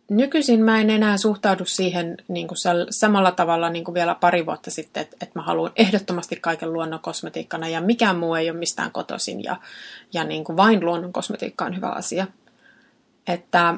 nykyisin 0.09 0.65
mä 0.65 0.81
en 0.81 0.91
enää 0.91 1.17
suhtaudu 1.17 1.65
siihen 1.65 2.17
niin 2.29 2.49
kuin 2.49 2.59
samalla 2.91 3.33
tavalla 3.33 3.71
niin 3.71 3.85
kuin 3.85 3.95
vielä 3.95 4.15
pari 4.15 4.47
vuotta 4.47 4.71
sitten, 4.71 5.00
että, 5.00 5.17
että 5.21 5.38
mä 5.38 5.43
haluan 5.43 5.73
ehdottomasti 5.77 6.37
kaiken 6.37 6.73
luonnon 6.73 7.00
kosmetiikkana 7.00 7.69
ja 7.69 7.81
mikään 7.81 8.17
muu 8.17 8.35
ei 8.35 8.50
ole 8.50 8.59
mistään 8.59 8.91
kotoisin 8.91 9.45
ja, 9.45 9.57
ja 10.12 10.25
niin 10.25 10.45
kuin 10.45 10.57
vain 10.57 10.85
luonnon 10.85 11.12
kosmetiikka 11.12 11.65
on 11.65 11.77
hyvä 11.77 11.88
asia. 11.88 12.27
Että 13.27 13.75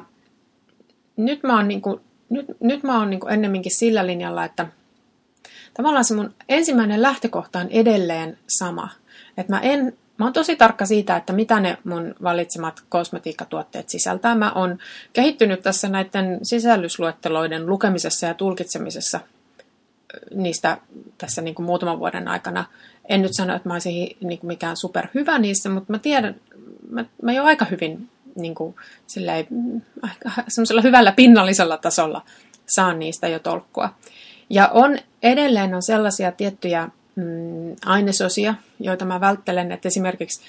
nyt 1.17 1.43
mä 1.43 1.55
oon, 1.55 1.67
niin 1.67 1.81
kuin, 1.81 2.01
nyt, 2.29 2.45
nyt 2.59 2.83
mä 2.83 2.99
oon 2.99 3.09
niin 3.09 3.19
kuin 3.19 3.33
ennemminkin 3.33 3.77
sillä 3.77 4.07
linjalla, 4.07 4.45
että 4.45 4.67
tavallaan 5.73 6.05
se 6.05 6.13
mun 6.13 6.33
ensimmäinen 6.49 7.01
lähtökohta 7.01 7.59
on 7.59 7.69
edelleen 7.69 8.37
sama. 8.47 8.89
Että 9.37 9.53
mä 9.53 9.59
en 9.59 9.97
Mä 10.21 10.25
oon 10.25 10.33
tosi 10.33 10.55
tarkka 10.55 10.85
siitä, 10.85 11.15
että 11.15 11.33
mitä 11.33 11.59
ne 11.59 11.77
mun 11.83 12.15
valitsemat 12.23 12.83
kosmetiikkatuotteet 12.89 13.89
sisältää. 13.89 14.35
Mä 14.35 14.51
oon 14.51 14.77
kehittynyt 15.13 15.61
tässä 15.61 15.89
näiden 15.89 16.39
sisällysluetteloiden 16.43 17.65
lukemisessa 17.65 18.25
ja 18.25 18.33
tulkitsemisessa 18.33 19.19
niistä 20.35 20.77
tässä 21.17 21.41
niin 21.41 21.55
kuin 21.55 21.65
muutaman 21.65 21.99
vuoden 21.99 22.27
aikana. 22.27 22.65
En 23.09 23.21
nyt 23.21 23.33
sano, 23.33 23.55
että 23.55 23.69
mä 23.69 23.73
olisin 23.73 24.17
niin 24.23 24.39
kuin 24.39 24.47
mikään 24.47 24.77
superhyvä 24.77 25.39
niissä, 25.39 25.69
mutta 25.69 25.93
mä 25.93 25.99
tiedän, 25.99 26.35
mä, 26.89 27.05
mä 27.21 27.33
jo 27.33 27.43
aika 27.43 27.65
hyvin 27.65 28.09
niin 28.35 28.55
kuin, 28.55 28.75
silleen, 29.07 29.47
semmoisella 30.47 30.81
hyvällä 30.81 31.11
pinnallisella 31.11 31.77
tasolla 31.77 32.21
saan 32.75 32.99
niistä 32.99 33.27
jo 33.27 33.39
tolkkua. 33.39 33.93
Ja 34.49 34.67
on 34.67 34.97
edelleen 35.23 35.75
on 35.75 35.83
sellaisia 35.83 36.31
tiettyjä 36.31 36.89
mm, 37.21 37.75
ainesosia, 37.85 38.55
joita 38.79 39.05
mä 39.05 39.21
välttelen. 39.21 39.71
Että 39.71 39.87
esimerkiksi 39.87 40.41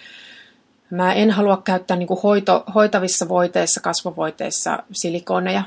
mä 0.91 1.13
en 1.13 1.31
halua 1.31 1.63
käyttää 1.65 1.97
niin 1.97 2.09
hoito, 2.23 2.65
hoitavissa 2.75 3.29
voiteissa, 3.29 3.81
kasvovoiteissa 3.81 4.83
silikoneja. 4.93 5.63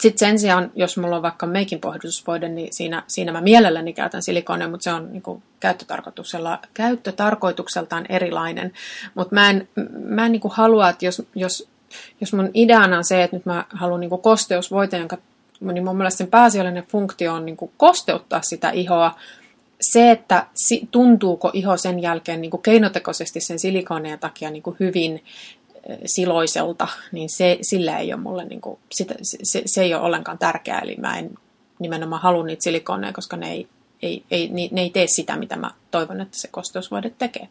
Sitten 0.00 0.18
sen 0.18 0.38
sijaan, 0.38 0.72
jos 0.74 0.96
mulla 0.96 1.16
on 1.16 1.22
vaikka 1.22 1.46
meikin 1.46 1.80
pohdistusvoide, 1.80 2.48
niin 2.48 2.68
siinä, 2.72 3.02
siinä 3.06 3.32
mä 3.32 3.40
mielelläni 3.40 3.92
käytän 3.92 4.22
silikoneja, 4.22 4.68
mutta 4.68 4.84
se 4.84 4.92
on 4.92 5.12
niin 5.12 5.22
kuin 5.22 5.42
käyttötarkoituksella, 5.60 6.58
käyttötarkoitukseltaan 6.74 8.06
erilainen. 8.08 8.72
Mutta 9.14 9.34
mä 9.34 9.50
en, 9.50 9.68
mä 10.04 10.26
en 10.26 10.32
niin 10.32 10.40
kuin 10.40 10.52
halua, 10.54 10.88
että 10.88 11.04
jos, 11.04 11.22
jos, 11.34 11.68
jos 12.20 12.32
mun 12.32 12.50
ideana 12.54 12.98
on 12.98 13.04
se, 13.04 13.22
että 13.22 13.36
nyt 13.36 13.46
mä 13.46 13.64
haluan 13.68 14.00
niin 14.00 14.10
kuin 14.10 14.22
kosteusvoite, 14.22 14.98
jonka 14.98 15.18
niin 15.60 15.84
mun 15.84 15.96
mielestä 15.96 16.18
sen 16.18 16.26
pääasiallinen 16.26 16.86
funktio 16.86 17.34
on 17.34 17.46
niin 17.46 17.56
kuin 17.56 17.70
kosteuttaa 17.76 18.42
sitä 18.42 18.70
ihoa, 18.70 19.18
se, 19.80 20.10
että 20.10 20.46
tuntuuko 20.90 21.50
iho 21.54 21.76
sen 21.76 22.02
jälkeen 22.02 22.40
niin 22.40 22.50
kuin 22.50 22.62
keinotekoisesti 22.62 23.40
sen 23.40 23.58
silikoneen 23.58 24.18
takia 24.18 24.50
niin 24.50 24.62
kuin 24.62 24.76
hyvin 24.80 25.24
siloiselta, 26.06 26.88
niin 27.12 27.28
se, 27.30 27.58
sillä 27.62 27.98
ei 27.98 28.12
ole 28.12 28.22
mulle, 28.22 28.44
niin 28.44 28.60
kuin, 28.60 28.78
sitä, 28.92 29.14
se, 29.22 29.62
se 29.66 29.82
ei 29.82 29.94
ole 29.94 30.02
ollenkaan 30.02 30.38
tärkeää. 30.38 30.78
Eli 30.78 30.96
mä 30.96 31.18
en 31.18 31.30
nimenomaan 31.78 32.22
halua 32.22 32.44
niitä 32.44 32.62
silikoneja, 32.62 33.12
koska 33.12 33.36
ne 33.36 33.50
ei, 33.52 33.68
ei, 34.02 34.24
ei, 34.30 34.50
ne 34.72 34.80
ei 34.80 34.90
tee 34.90 35.06
sitä, 35.06 35.36
mitä 35.36 35.56
mä 35.56 35.70
toivon, 35.90 36.20
että 36.20 36.38
se 36.38 36.48
kosteusvoide 36.48 37.10
tekee. 37.18 37.48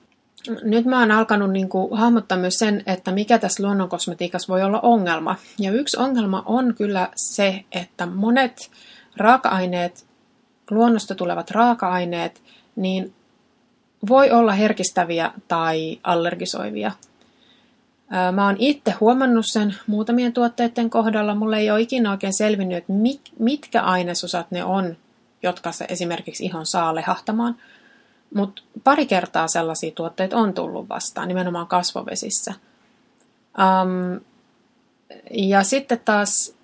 Nyt 0.63 0.85
mä 0.85 0.99
oon 0.99 1.11
alkanut 1.11 1.51
niin 1.51 1.69
kuin, 1.69 1.97
hahmottaa 1.97 2.37
myös 2.37 2.53
sen, 2.53 2.83
että 2.85 3.11
mikä 3.11 3.39
tässä 3.39 3.63
luonnonkosmetiikassa 3.63 4.53
voi 4.53 4.63
olla 4.63 4.79
ongelma. 4.79 5.35
Ja 5.59 5.71
yksi 5.71 5.97
ongelma 5.97 6.43
on 6.45 6.73
kyllä 6.77 7.09
se, 7.15 7.63
että 7.71 8.05
monet 8.05 8.71
raaka-aineet 9.17 10.06
luonnosta 10.71 11.15
tulevat 11.15 11.51
raaka-aineet, 11.51 12.41
niin 12.75 13.13
voi 14.09 14.31
olla 14.31 14.51
herkistäviä 14.51 15.31
tai 15.47 15.99
allergisoivia. 16.03 16.91
Mä 18.31 18.45
oon 18.45 18.55
itse 18.59 18.91
huomannut 18.91 19.45
sen 19.47 19.75
muutamien 19.87 20.33
tuotteiden 20.33 20.89
kohdalla. 20.89 21.35
Mulle 21.35 21.57
ei 21.57 21.71
ole 21.71 21.81
ikinä 21.81 22.11
oikein 22.11 22.37
selvinnyt, 22.37 22.77
että 22.77 22.93
mitkä 23.39 23.81
ainesosat 23.81 24.51
ne 24.51 24.63
on, 24.63 24.97
jotka 25.43 25.71
se 25.71 25.85
esimerkiksi 25.89 26.45
ihon 26.45 26.65
saa 26.65 26.95
lehahtamaan. 26.95 27.55
Mutta 28.35 28.61
pari 28.83 29.05
kertaa 29.05 29.47
sellaisia 29.47 29.91
tuotteita 29.91 30.37
on 30.37 30.53
tullut 30.53 30.89
vastaan, 30.89 31.27
nimenomaan 31.27 31.67
kasvovesissä. 31.67 32.53
Um, 33.57 34.19
ja 35.31 35.63
sitten 35.63 36.01
taas 36.05 36.55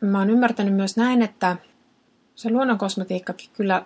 mä 0.00 0.18
oon 0.18 0.30
ymmärtänyt 0.30 0.74
myös 0.74 0.96
näin, 0.96 1.22
että 1.22 1.56
se 2.34 2.50
luonnon 2.50 2.78
kosmetiikkakin 2.78 3.50
kyllä 3.52 3.84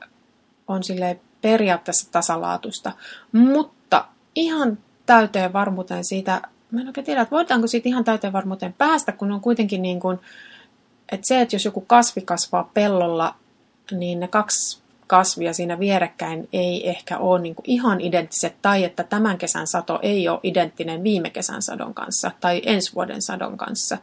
on 0.69 0.85
sille 0.85 1.21
periaatteessa 1.43 2.13
tasalaatusta, 2.13 2.93
mutta 3.33 4.05
ihan 4.35 4.79
täyteen 5.07 5.53
varmuuteen 5.53 6.05
siitä, 6.05 6.43
mä 6.71 6.81
en 6.81 6.87
oikein 6.87 7.05
tiedä, 7.05 7.23
että 7.23 7.37
voidaanko 7.37 7.67
siitä 7.67 7.89
ihan 7.89 8.05
täyteen 8.05 8.33
varmuuteen 8.33 8.73
päästä, 8.73 9.13
kun 9.13 9.33
on 9.33 9.41
kuitenkin 9.41 9.83
niin 9.83 10.01
kuin, 10.01 10.19
että 11.13 11.27
se, 11.29 11.41
että 11.41 11.57
jos 11.57 11.65
joku 11.65 11.81
kasvi 11.81 12.21
kasvaa 12.21 12.71
pellolla, 12.75 13.35
niin 13.91 14.21
ne 14.21 14.29
kaksi 14.29 14.83
kasvia 15.09 15.53
siinä 15.53 15.79
vierekkäin 15.79 16.49
ei 16.53 16.89
ehkä 16.89 17.19
ole 17.19 17.41
niin 17.41 17.55
ihan 17.65 18.01
identtiset, 18.01 18.57
tai 18.63 18.85
että 18.85 19.05
tämän 19.05 19.39
kesän 19.39 19.67
sato 19.67 19.99
ei 20.03 20.29
ole 20.29 20.41
identtinen 20.43 21.03
viime 21.03 21.31
kesän 21.31 21.63
sadon 21.63 21.95
kanssa 21.95 22.31
tai 22.41 22.63
ensi 22.67 22.95
vuoden 22.95 23.23
sadon 23.23 23.57
kanssa. 23.57 23.99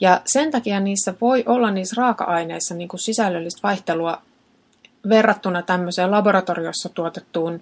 Ja 0.00 0.20
sen 0.26 0.50
takia 0.50 0.80
niissä 0.80 1.14
voi 1.20 1.44
olla 1.46 1.70
niissä 1.70 1.94
raaka-aineissa 1.98 2.74
niin 2.74 2.88
kuin 2.88 3.00
sisällöllistä 3.00 3.60
vaihtelua 3.62 4.22
verrattuna 5.08 5.62
tämmöiseen 5.62 6.10
laboratoriossa 6.10 6.88
tuotettuun 6.88 7.54
ö, 7.54 7.60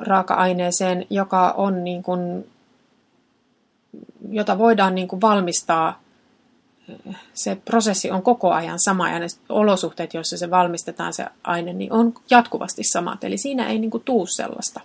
raaka-aineeseen, 0.00 1.06
joka 1.10 1.50
on 1.50 1.84
niin 1.84 2.02
kuin, 2.02 2.50
jota 4.30 4.58
voidaan 4.58 4.94
niin 4.94 5.08
kuin 5.08 5.20
valmistaa. 5.20 6.00
Se 7.34 7.56
prosessi 7.64 8.10
on 8.10 8.22
koko 8.22 8.52
ajan 8.52 8.78
sama 8.78 9.10
ja 9.10 9.18
ne 9.18 9.26
olosuhteet, 9.48 10.14
joissa 10.14 10.36
se 10.36 10.50
valmistetaan 10.50 11.12
se 11.12 11.26
aine, 11.44 11.72
niin 11.72 11.92
on 11.92 12.14
jatkuvasti 12.30 12.84
samat. 12.84 13.24
Eli 13.24 13.38
siinä 13.38 13.66
ei 13.68 13.78
niin 13.78 13.90
kuin 13.90 14.02
tuu 14.04 14.26
sellaista, 14.26 14.80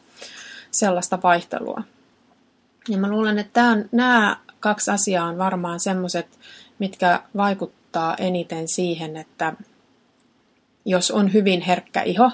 sellaista 0.72 1.20
vaihtelua. 1.24 1.84
Ja 2.90 2.98
mä 2.98 3.10
luulen, 3.10 3.40
että 3.40 3.54
tämän, 3.54 3.90
nämä 3.92 4.38
kaksi 4.60 4.92
asiaa 4.92 5.28
on 5.28 5.38
varmaan 5.38 5.80
semmoiset, 5.80 6.28
mitkä 6.82 7.22
vaikuttaa 7.38 8.16
eniten 8.16 8.68
siihen, 8.68 9.18
että 9.18 9.54
jos 10.86 11.12
on 11.12 11.34
hyvin 11.34 11.62
herkkä 11.62 12.02
iho, 12.02 12.32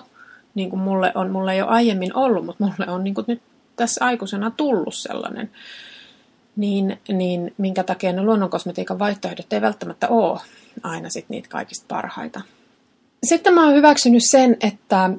niin 0.56 0.70
kuin 0.70 0.80
mulle 0.80 1.12
on, 1.16 1.32
mulle 1.32 1.54
ei 1.54 1.62
ole 1.62 1.70
aiemmin 1.70 2.16
ollut, 2.16 2.46
mutta 2.46 2.64
mulle 2.64 2.92
on 2.92 3.04
niin 3.04 3.14
kuin 3.14 3.26
nyt 3.28 3.42
tässä 3.76 4.06
aikuisena 4.06 4.52
tullut 4.52 4.96
sellainen, 4.96 5.52
niin, 6.56 7.00
niin 7.08 7.54
minkä 7.58 7.84
takia 7.84 8.14
ne 8.14 8.24
luonnonkosmetiikan 8.24 9.00
vaihtoehdot 9.00 9.54
ei 9.54 9.62
välttämättä 9.62 10.08
ole 10.08 10.40
aina 10.84 11.10
sit 11.10 11.30
niitä 11.30 11.50
kaikista 11.50 11.86
parhaita. 11.88 12.42
Sitten 13.24 13.54
mä 13.54 13.66
oon 13.66 13.74
hyväksynyt 13.74 14.24
sen, 14.30 14.58
että 14.62 15.10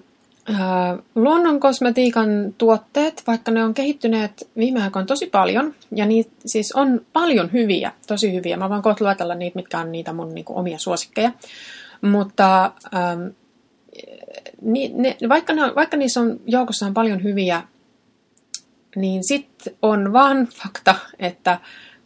Luonnon 1.14 1.60
kosmetiikan 1.60 2.54
tuotteet, 2.58 3.22
vaikka 3.26 3.50
ne 3.50 3.64
on 3.64 3.74
kehittyneet 3.74 4.50
viime 4.56 4.82
aikoina 4.82 5.06
tosi 5.06 5.26
paljon, 5.26 5.74
ja 5.96 6.06
niitä 6.06 6.30
siis 6.46 6.72
on 6.72 7.00
paljon 7.12 7.52
hyviä, 7.52 7.92
tosi 8.06 8.34
hyviä. 8.34 8.56
Mä 8.56 8.68
vaan 8.68 8.82
kohta 8.82 9.04
luetella 9.04 9.34
niitä, 9.34 9.56
mitkä 9.56 9.78
on 9.78 9.92
niitä 9.92 10.12
mun 10.12 10.34
niinku, 10.34 10.58
omia 10.58 10.78
suosikkeja. 10.78 11.32
Mutta 12.02 12.72
ähm, 12.94 13.26
ni, 14.62 14.92
ne, 14.94 15.16
vaikka, 15.28 15.52
ne, 15.52 15.62
vaikka 15.74 15.96
niissä 15.96 16.20
on 16.20 16.40
joukossa 16.46 16.86
on 16.86 16.94
paljon 16.94 17.22
hyviä, 17.22 17.62
niin 18.96 19.24
sitten 19.24 19.74
on 19.82 20.12
vaan 20.12 20.46
fakta, 20.62 20.94
että 21.18 21.60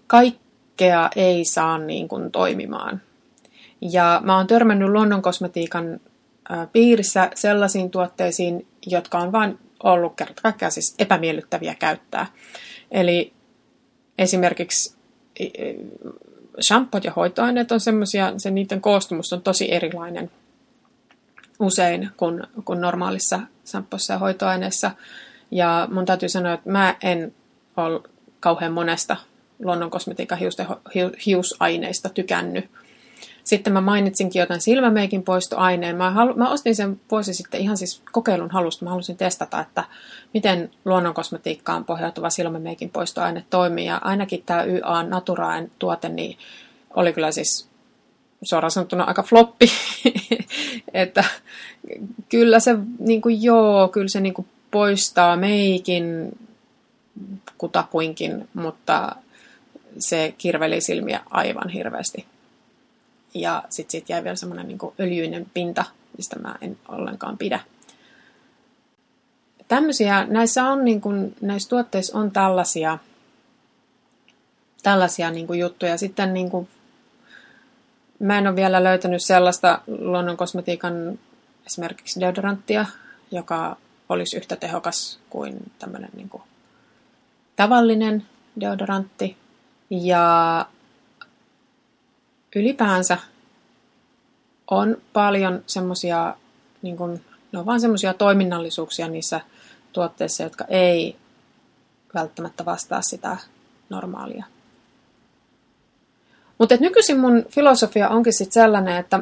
kaikkea 0.07 1.11
ei 1.17 1.45
saa 1.45 1.79
niin 1.79 2.09
kuin 2.09 2.33
toimimaan. 2.33 3.01
Ja 3.81 4.21
mä 4.25 4.37
oon 4.37 4.47
törmännyt 4.47 4.89
luonnonkosmetiikan 4.89 6.01
piirissä 6.73 7.31
sellaisiin 7.35 7.91
tuotteisiin, 7.91 8.67
jotka 8.87 9.19
on 9.19 9.33
vain 9.33 9.59
ollut 9.83 10.17
kerta 10.17 10.43
kaikkiaan 10.43 10.73
siis 10.73 10.95
epämiellyttäviä 10.99 11.75
käyttää. 11.75 12.27
Eli 12.91 13.33
esimerkiksi 14.19 14.97
shampoot 16.63 17.05
ja 17.05 17.13
hoitoaineet 17.13 17.73
on 17.73 17.81
semmoisia, 17.81 18.33
se 18.37 18.51
niiden 18.51 18.81
koostumus 18.81 19.33
on 19.33 19.43
tosi 19.43 19.73
erilainen 19.73 20.31
usein 21.61 22.11
kuin, 22.17 22.43
kuin 22.65 22.81
normaalissa 22.81 23.41
shampoissa 23.67 24.13
ja 24.13 24.19
hoitoaineissa. 24.19 24.91
Ja 25.51 25.89
mun 25.93 26.05
täytyy 26.05 26.29
sanoa, 26.29 26.53
että 26.53 26.71
mä 26.71 26.97
en 27.03 27.35
ole 27.77 28.01
kauhean 28.41 28.73
monesta 28.73 29.17
luonnonkosmetiikan 29.65 30.39
hiusaineista 31.27 32.09
tykännyt. 32.09 32.71
Sitten 33.45 33.73
mä 33.73 33.81
mainitsinkin 33.81 34.41
jotain 34.41 34.61
silmämeikin 34.61 35.23
poistoaineen. 35.23 35.97
Mä, 35.97 36.11
halu, 36.11 36.35
mä 36.35 36.51
ostin 36.51 36.77
sen 36.77 37.01
vuosi 37.11 37.35
sitten 37.35 37.61
ihan 37.61 37.77
siis 37.77 38.03
kokeilun 38.13 38.51
halusta. 38.51 38.85
Mä 38.85 38.91
halusin 38.91 39.17
testata, 39.17 39.61
että 39.61 39.85
miten 40.35 40.71
luonnonkosmetiikkaan 40.85 41.85
pohjautuva 41.85 42.31
silmämeikin 42.31 42.91
poistoaine 42.91 43.45
toimii. 43.51 43.87
Ja 43.87 44.01
ainakin 44.05 44.43
tämä 44.47 44.65
YA 44.65 45.03
Naturaen 45.03 45.71
tuote 45.79 46.09
niin 46.09 46.39
oli 46.95 47.13
kyllä 47.13 47.33
siis 47.33 47.69
suoraan 48.43 48.71
sanottuna 48.71 49.05
aika 49.05 49.23
floppi. 49.23 49.67
että 50.95 51.25
kyllä 52.29 52.61
se 52.61 52.77
niin 52.99 53.23
kuin, 53.23 53.43
joo, 53.43 53.89
kyllä 53.89 54.09
se 54.09 54.21
niin 54.21 54.35
kuin 54.35 54.47
poistaa 54.71 55.37
meikin 55.37 56.39
kutakuinkin, 57.59 58.49
mutta 58.55 59.17
se 59.99 60.35
kirveli 60.39 60.81
silmiä 60.81 61.21
aivan 61.31 61.69
hirveästi. 61.69 62.32
Ja 63.35 63.63
sitten 63.71 63.91
siitä 63.91 64.13
jäi 64.13 64.25
vielä 64.25 64.37
semmoinen 64.37 64.69
niin 64.69 64.79
öljyinen 65.01 65.47
pinta, 65.55 65.85
mistä 66.17 66.39
mä 66.39 66.55
en 66.61 66.79
ollenkaan 66.89 67.39
pidä. 67.39 67.61
Tämmöisiä, 69.69 70.27
näissä 70.27 70.65
on 70.65 70.85
niin 70.85 71.01
kuin, 71.01 71.37
näissä 71.41 71.69
tuotteissa 71.69 72.19
on 72.19 72.31
tällaisia, 72.31 72.99
tällaisia 74.83 75.31
niin 75.31 75.47
kuin 75.47 75.59
juttuja. 75.59 75.99
Sitten 75.99 76.35
niin 76.35 76.51
kuin, 76.51 76.69
mä 78.19 78.39
en 78.39 78.47
ole 78.47 78.57
vielä 78.57 78.85
löytänyt 78.85 79.23
sellaista 79.23 79.81
luonnon 79.87 80.37
kosmetiikan 80.37 81.19
esimerkiksi 81.67 82.21
deodoranttia, 82.21 82.87
joka 83.31 83.77
olisi 84.09 84.37
yhtä 84.37 84.57
tehokas 84.57 85.19
kuin 85.31 85.73
tämmöinen 85.79 86.11
niin 86.17 86.29
kuin 86.29 86.43
tavallinen 87.57 88.27
deodorantti. 88.61 89.37
Ja 89.91 90.67
ylipäänsä 92.57 93.19
on 94.71 94.97
paljon 95.13 95.63
semmoisia, 95.67 96.37
niin 96.83 96.97
kuin, 96.97 97.25
ne 97.53 97.59
on 97.59 97.67
vaan 97.67 97.81
semmoisia 97.81 98.15
toiminnallisuuksia 98.15 99.09
niissä 99.09 99.41
tuotteissa, 99.93 100.43
jotka 100.43 100.65
ei 100.69 101.17
välttämättä 102.15 102.65
vastaa 102.65 103.03
sitä 103.03 103.37
normaalia. 103.89 104.45
Mutta 106.59 106.77
nykyisin 106.81 107.21
mun 107.21 107.47
filosofia 107.49 108.09
onkin 108.09 108.33
sitten 108.33 108.63
sellainen, 108.63 108.97
että 108.97 109.21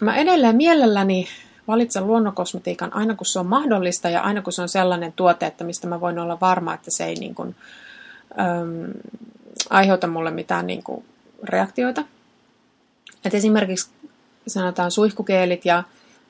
mä 0.00 0.16
edelleen 0.16 0.56
mielelläni 0.56 1.28
valitsen 1.68 2.06
luonnokosmetiikan 2.06 2.94
aina 2.94 3.14
kun 3.14 3.26
se 3.26 3.38
on 3.38 3.46
mahdollista 3.46 4.08
ja 4.08 4.20
aina 4.20 4.42
kun 4.42 4.52
se 4.52 4.62
on 4.62 4.68
sellainen 4.68 5.12
tuote, 5.12 5.46
että 5.46 5.64
mistä 5.64 5.86
mä 5.86 6.00
voin 6.00 6.18
olla 6.18 6.40
varma, 6.40 6.74
että 6.74 6.90
se 6.96 7.04
ei 7.04 7.14
niin 7.14 7.34
kuin, 7.34 7.56
äm, 8.40 8.92
aiheuta 9.70 10.06
mulle 10.06 10.30
mitään 10.30 10.66
niin 10.66 10.82
kuin, 10.82 11.04
reaktioita. 11.42 12.04
Et 13.24 13.34
esimerkiksi 13.34 13.90
sanotaan 14.46 14.90
suihkukeelit 14.90 15.64
ja 15.64 15.82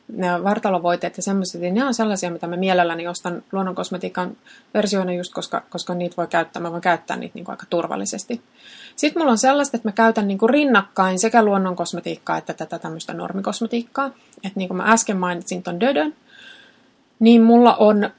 ne 0.08 0.44
vartalovoiteet 0.44 1.16
ja 1.16 1.22
semmoiset, 1.22 1.60
niin 1.60 1.74
ne 1.74 1.84
on 1.84 1.94
sellaisia, 1.94 2.30
mitä 2.30 2.46
mä 2.46 2.56
mielelläni 2.56 3.08
ostan 3.08 3.42
luonnonkosmetiikan 3.52 4.36
versioina 4.74 5.12
just, 5.12 5.34
koska, 5.34 5.62
koska 5.70 5.94
niitä 5.94 6.16
voi 6.16 6.26
käyttää, 6.26 6.62
mä 6.62 6.70
voin 6.70 6.82
käyttää 6.82 7.16
niitä 7.16 7.34
niin 7.34 7.44
kuin 7.44 7.52
aika 7.52 7.66
turvallisesti. 7.70 8.40
Sitten 8.96 9.20
mulla 9.20 9.32
on 9.32 9.38
sellaista, 9.38 9.76
että 9.76 9.88
mä 9.88 9.92
käytän 9.92 10.28
niin 10.28 10.38
kuin 10.38 10.50
rinnakkain 10.50 11.18
sekä 11.18 11.44
luonnonkosmetiikkaa 11.44 12.38
että 12.38 12.54
tätä 12.54 12.78
tämmöistä 12.78 13.14
normikosmetiikkaa. 13.14 14.06
Että 14.36 14.58
niin 14.58 14.68
kuin 14.68 14.76
mä 14.76 14.92
äsken 14.92 15.16
mainitsin 15.16 15.62
ton 15.62 15.80
Dödön, 15.80 16.14
niin 17.18 17.42
mulla 17.42 17.76
on 17.76 18.10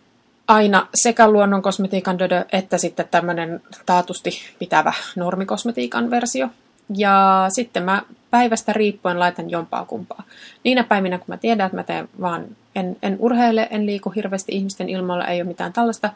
aina 0.48 0.88
sekä 0.96 1.28
luonnonkosmetiikan 1.28 2.20
Dödö 2.20 2.46
että 2.52 2.78
sitten 2.78 3.08
tämmöinen 3.12 3.62
taatusti 3.86 4.32
pitävä 4.60 4.94
normikosmetiikan 5.16 6.10
versio. 6.10 6.50
Ja 6.98 7.46
sitten 7.50 7.84
mä 7.84 8.02
päivästä 8.36 8.74
riippuen 8.74 9.20
laitan 9.20 9.50
jompaa 9.50 9.86
kumpaa. 9.86 10.24
Niinä 10.64 10.84
päivinä, 10.84 11.18
kun 11.18 11.26
mä 11.28 11.38
tiedän, 11.38 11.66
että 11.66 11.78
mä 11.78 11.84
teen 11.84 12.10
vaan, 12.22 12.46
en, 12.76 12.98
en 13.02 13.16
urheile, 13.20 13.68
en 13.72 13.86
liiku 13.86 14.10
hirveästi 14.10 14.52
ihmisten 14.52 14.90
ilmoilla, 14.90 15.28
ei 15.28 15.42
ole 15.42 15.48
mitään 15.48 15.74
tällaista, 15.74 16.10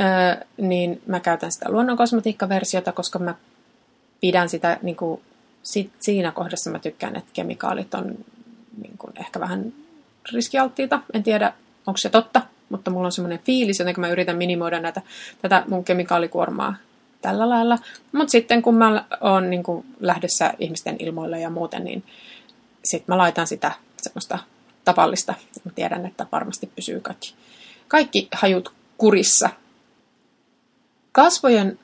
öö, 0.00 0.44
niin 0.56 1.02
mä 1.06 1.20
käytän 1.20 1.52
sitä 1.52 1.70
luonnonkosmetiikkaversiota, 1.70 2.92
koska 2.92 3.18
mä 3.18 3.34
pidän 4.20 4.48
sitä 4.48 4.78
niin 4.82 4.96
kuin, 4.96 5.20
sit, 5.62 5.90
siinä 5.98 6.32
kohdassa 6.32 6.70
mä 6.70 6.78
tykkään, 6.78 7.16
että 7.16 7.30
kemikaalit 7.32 7.94
on 7.94 8.06
niin 8.82 8.98
kuin, 8.98 9.12
ehkä 9.20 9.40
vähän 9.40 9.72
riskialttiita. 10.32 11.00
En 11.14 11.22
tiedä, 11.22 11.52
onko 11.86 11.98
se 11.98 12.08
totta, 12.08 12.42
mutta 12.68 12.90
mulla 12.90 13.06
on 13.06 13.12
semmoinen 13.12 13.40
fiilis, 13.44 13.78
joten 13.78 13.94
mä 13.98 14.08
yritän 14.08 14.36
minimoida 14.36 14.80
näitä, 14.80 15.02
tätä 15.42 15.64
mun 15.68 15.84
kemikaalikuormaa 15.84 16.74
tällä 17.22 17.48
lailla. 17.48 17.78
Mutta 18.12 18.30
sitten 18.30 18.62
kun 18.62 18.74
mä 18.74 19.04
oon 19.20 19.50
niin 19.50 19.62
kuin 19.62 19.86
lähdössä 20.00 20.54
ihmisten 20.58 20.96
ilmoille 20.98 21.40
ja 21.40 21.50
muuten, 21.50 21.84
niin 21.84 22.04
sitten 22.84 23.14
mä 23.14 23.18
laitan 23.18 23.46
sitä 23.46 23.72
semmoista 24.02 24.38
tavallista. 24.84 25.34
Mä 25.64 25.72
tiedän, 25.74 26.06
että 26.06 26.26
varmasti 26.32 26.70
pysyy 26.76 27.00
kaikki, 27.00 27.34
kaikki 27.88 28.28
hajut 28.32 28.72
kurissa. 28.98 29.50
Kasvojen, 31.12 31.78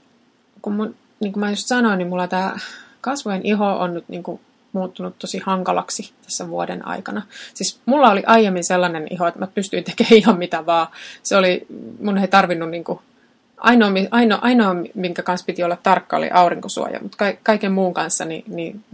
kun 0.62 0.72
mun, 0.72 0.94
niin 1.20 1.32
kuin 1.32 1.40
mä 1.40 1.50
just 1.50 1.66
sanoin, 1.66 1.98
niin 1.98 2.08
mulla 2.08 2.28
tämä 2.28 2.56
kasvojen 3.00 3.46
iho 3.46 3.66
on 3.66 3.94
nyt 3.94 4.08
niin 4.08 4.22
kuin 4.22 4.40
muuttunut 4.72 5.18
tosi 5.18 5.38
hankalaksi 5.38 6.12
tässä 6.22 6.48
vuoden 6.48 6.86
aikana. 6.86 7.22
Siis 7.54 7.80
mulla 7.86 8.10
oli 8.10 8.22
aiemmin 8.26 8.64
sellainen 8.64 9.06
iho, 9.10 9.26
että 9.26 9.40
mä 9.40 9.46
pystyin 9.46 9.84
tekemään 9.84 10.16
ihan 10.16 10.38
mitä 10.38 10.66
vaan. 10.66 10.86
Se 11.22 11.36
oli, 11.36 11.66
mun 12.00 12.18
ei 12.18 12.28
tarvinnut 12.28 12.70
niin 12.70 12.84
kuin 12.84 12.98
ainoa, 13.62 13.90
ainoa, 14.10 14.38
ainoa, 14.42 14.74
minkä 14.94 15.22
kanssa 15.22 15.44
piti 15.44 15.62
olla 15.62 15.78
tarkka, 15.82 16.16
oli 16.16 16.30
aurinkosuoja, 16.30 17.00
mutta 17.00 17.16
ka, 17.16 17.38
kaiken 17.42 17.72
muun 17.72 17.94
kanssa 17.94 18.24
niin, 18.24 18.44
niin 18.46 18.84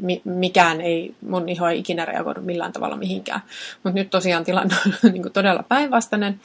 mi, 0.00 0.22
mikään 0.24 0.80
ei, 0.80 1.14
mun 1.28 1.48
iho 1.48 1.68
ei 1.68 1.78
ikinä 1.78 2.04
reagoinut 2.04 2.44
millään 2.44 2.72
tavalla 2.72 2.96
mihinkään. 2.96 3.40
Mutta 3.82 3.98
nyt 3.98 4.10
tosiaan 4.10 4.44
tilanne 4.44 4.76
on 4.84 4.92
niin 5.12 5.32
todella 5.32 5.64
päinvastainen. 5.68 6.40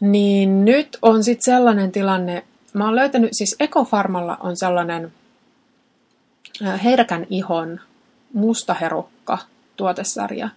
Niin 0.00 0.64
nyt 0.64 0.98
on 1.02 1.24
sitten 1.24 1.54
sellainen 1.54 1.92
tilanne, 1.92 2.44
mä 2.72 2.84
oon 2.84 2.96
löytänyt, 2.96 3.30
siis 3.32 3.56
Ekofarmalla 3.60 4.36
on 4.40 4.56
sellainen 4.56 5.12
herkän 6.84 7.26
ihon 7.30 7.80
mustaherukka 8.32 9.38
tuotesarja, 9.76 10.48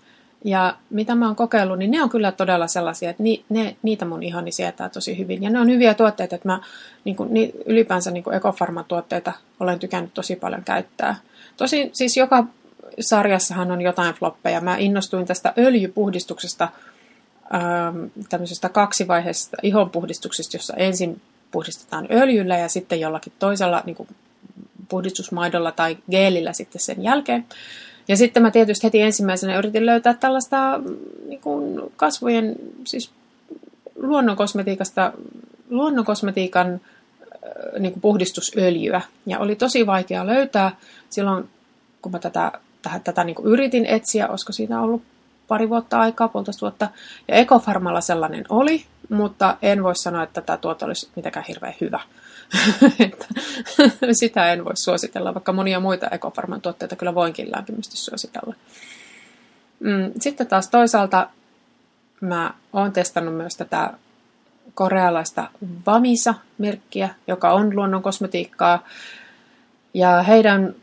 ja 0.43 0.77
mitä 0.89 1.15
mä 1.15 1.25
oon 1.25 1.35
kokeillut, 1.35 1.79
niin 1.79 1.91
ne 1.91 2.03
on 2.03 2.09
kyllä 2.09 2.31
todella 2.31 2.67
sellaisia, 2.67 3.09
että 3.09 3.23
ni, 3.23 3.45
ne, 3.49 3.75
niitä 3.83 4.05
mun 4.05 4.23
ihoni 4.23 4.51
sietää 4.51 4.89
tosi 4.89 5.17
hyvin. 5.17 5.43
Ja 5.43 5.49
ne 5.49 5.59
on 5.59 5.69
hyviä 5.69 5.93
tuotteita, 5.93 6.35
että 6.35 6.47
mä 6.47 6.59
niin 7.03 7.15
kuin, 7.15 7.33
ni, 7.33 7.51
ylipäänsä 7.65 8.11
niin 8.11 8.33
ekofarmatuotteita 8.33 9.33
olen 9.59 9.79
tykännyt 9.79 10.13
tosi 10.13 10.35
paljon 10.35 10.63
käyttää. 10.63 11.15
Tosi 11.57 11.89
siis 11.93 12.17
joka 12.17 12.43
sarjassahan 12.99 13.71
on 13.71 13.81
jotain 13.81 14.15
floppeja. 14.15 14.61
Mä 14.61 14.77
innostuin 14.77 15.25
tästä 15.25 15.53
öljypuhdistuksesta, 15.57 16.69
ähm, 17.55 18.05
tämmöisestä 18.29 18.69
kaksivaiheisesta 18.69 19.57
ihonpuhdistuksesta, 19.63 20.57
jossa 20.57 20.73
ensin 20.77 21.21
puhdistetaan 21.51 22.07
öljyllä 22.11 22.57
ja 22.57 22.69
sitten 22.69 22.99
jollakin 22.99 23.33
toisella 23.39 23.83
niin 23.85 23.95
kuin 23.95 24.09
puhdistusmaidolla 24.89 25.71
tai 25.71 25.97
geelillä 26.11 26.53
sitten 26.53 26.81
sen 26.81 27.03
jälkeen. 27.03 27.45
Ja 28.07 28.17
sitten 28.17 28.43
mä 28.43 28.51
tietysti 28.51 28.87
heti 28.87 29.01
ensimmäisenä 29.01 29.57
yritin 29.57 29.85
löytää 29.85 30.13
tällaista 30.13 30.79
niin 31.27 31.41
kuin 31.41 31.81
kasvojen, 31.95 32.55
siis 32.83 33.11
luonnonkosmetiikasta, 33.95 35.13
luonnonkosmetiikan 35.69 36.81
niin 37.79 37.91
kuin 37.93 38.01
puhdistusöljyä. 38.01 39.01
Ja 39.25 39.39
oli 39.39 39.55
tosi 39.55 39.85
vaikea 39.85 40.27
löytää 40.27 40.75
silloin, 41.09 41.49
kun 42.01 42.11
mä 42.11 42.19
tätä, 42.19 42.51
tätä, 42.81 42.99
tätä 43.03 43.23
niin 43.23 43.35
kuin 43.35 43.47
yritin 43.47 43.85
etsiä, 43.85 44.27
olisiko 44.27 44.51
siinä 44.53 44.81
ollut 44.81 45.01
pari 45.47 45.69
vuotta 45.69 45.99
aikaa, 45.99 46.27
puolitoista 46.27 46.61
vuotta. 46.61 46.89
Ja 47.27 47.35
Ekofarmalla 47.35 48.01
sellainen 48.01 48.45
oli, 48.49 48.85
mutta 49.09 49.57
en 49.61 49.83
voi 49.83 49.95
sanoa, 49.95 50.23
että 50.23 50.41
tämä 50.41 50.57
tuote 50.57 50.85
olisi 50.85 51.09
mitenkään 51.15 51.45
hirveän 51.47 51.73
hyvä. 51.81 51.99
sitä 54.11 54.53
en 54.53 54.65
voi 54.65 54.77
suositella, 54.77 55.33
vaikka 55.33 55.53
monia 55.53 55.79
muita 55.79 56.07
ekofarman 56.07 56.61
tuotteita 56.61 56.95
kyllä 56.95 57.15
voinkin 57.15 57.51
lämpimästi 57.55 57.97
suositella. 57.97 58.55
Mm, 59.79 60.11
sitten 60.19 60.47
taas 60.47 60.67
toisaalta 60.67 61.29
mä 62.21 62.53
oon 62.73 62.91
testannut 62.91 63.35
myös 63.35 63.57
tätä 63.57 63.93
korealaista 64.73 65.49
Vamisa-merkkiä, 65.85 67.09
joka 67.27 67.53
on 67.53 67.75
luonnon 67.75 68.03
kosmetiikkaa. 68.03 68.83
Ja 69.93 70.23
heidän 70.23 70.75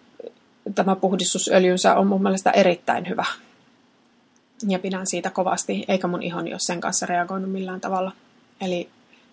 tämä 0.75 0.97
puhdistusöljynsä 0.97 1.95
on 1.95 2.07
mun 2.07 2.23
mielestä 2.23 2.51
erittäin 2.51 3.09
hyvä. 3.09 3.25
Ja 4.69 4.79
pidän 4.79 5.07
siitä 5.07 5.31
kovasti, 5.31 5.85
eikä 5.89 6.07
mun 6.07 6.23
ihoni 6.23 6.53
ole 6.53 6.61
sen 6.61 6.81
kanssa 6.81 7.07
reagoinut 7.07 7.53
millään 7.53 7.81
tavalla. 7.81 8.13
Eli 8.61 8.89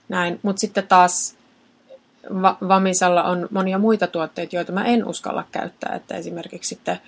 näin. 0.10 0.40
Mutta 0.44 0.60
sitten 0.60 0.88
taas 0.88 1.36
Va- 2.42 2.58
Vamisalla 2.68 3.24
on 3.24 3.48
monia 3.52 3.78
muita 3.78 4.08
tuotteita, 4.08 4.56
joita 4.56 4.72
mä 4.72 4.86
en 4.86 5.06
uskalla 5.08 5.46
käyttää. 5.52 5.96
Että 5.96 6.16
esimerkiksi 6.16 6.70
sitten 6.70 7.00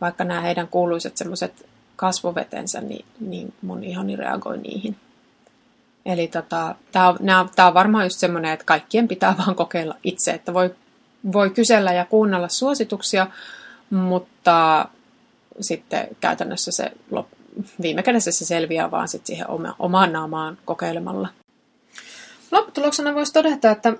vaikka 0.00 0.24
nämä 0.24 0.40
heidän 0.40 0.68
kuuluiset 0.68 1.16
semmoiset 1.16 1.66
kasvovetensä, 1.96 2.80
niin, 2.80 3.04
niin 3.20 3.54
mun 3.62 3.84
ihoni 3.84 4.16
reagoi 4.16 4.58
niihin. 4.58 4.96
Eli 6.06 6.28
tota, 6.28 6.74
tämä 6.92 7.08
on, 7.08 7.16
on 7.66 7.74
varmaan 7.74 8.04
just 8.04 8.18
semmoinen, 8.18 8.52
että 8.52 8.64
kaikkien 8.64 9.08
pitää 9.08 9.34
vaan 9.46 9.54
kokeilla 9.54 9.94
itse, 10.04 10.30
että 10.30 10.54
voi, 10.54 10.74
voi 11.32 11.50
kysellä 11.50 11.92
ja 11.92 12.04
kuunnella 12.04 12.48
suosituksia, 12.48 13.26
mutta 13.90 14.88
sitten 15.60 16.08
käytännössä 16.20 16.70
se 16.72 16.92
viime 17.82 18.02
kädessä 18.02 18.32
se 18.32 18.44
selviää 18.44 18.90
vaan 18.90 19.08
sitten 19.08 19.26
siihen 19.26 19.50
oma, 19.50 19.76
omaan 19.78 20.12
naamaan 20.12 20.58
kokeilemalla. 20.64 21.28
Lopputuloksena 22.50 23.14
voisi 23.14 23.32
todeta, 23.32 23.70
että 23.70 23.92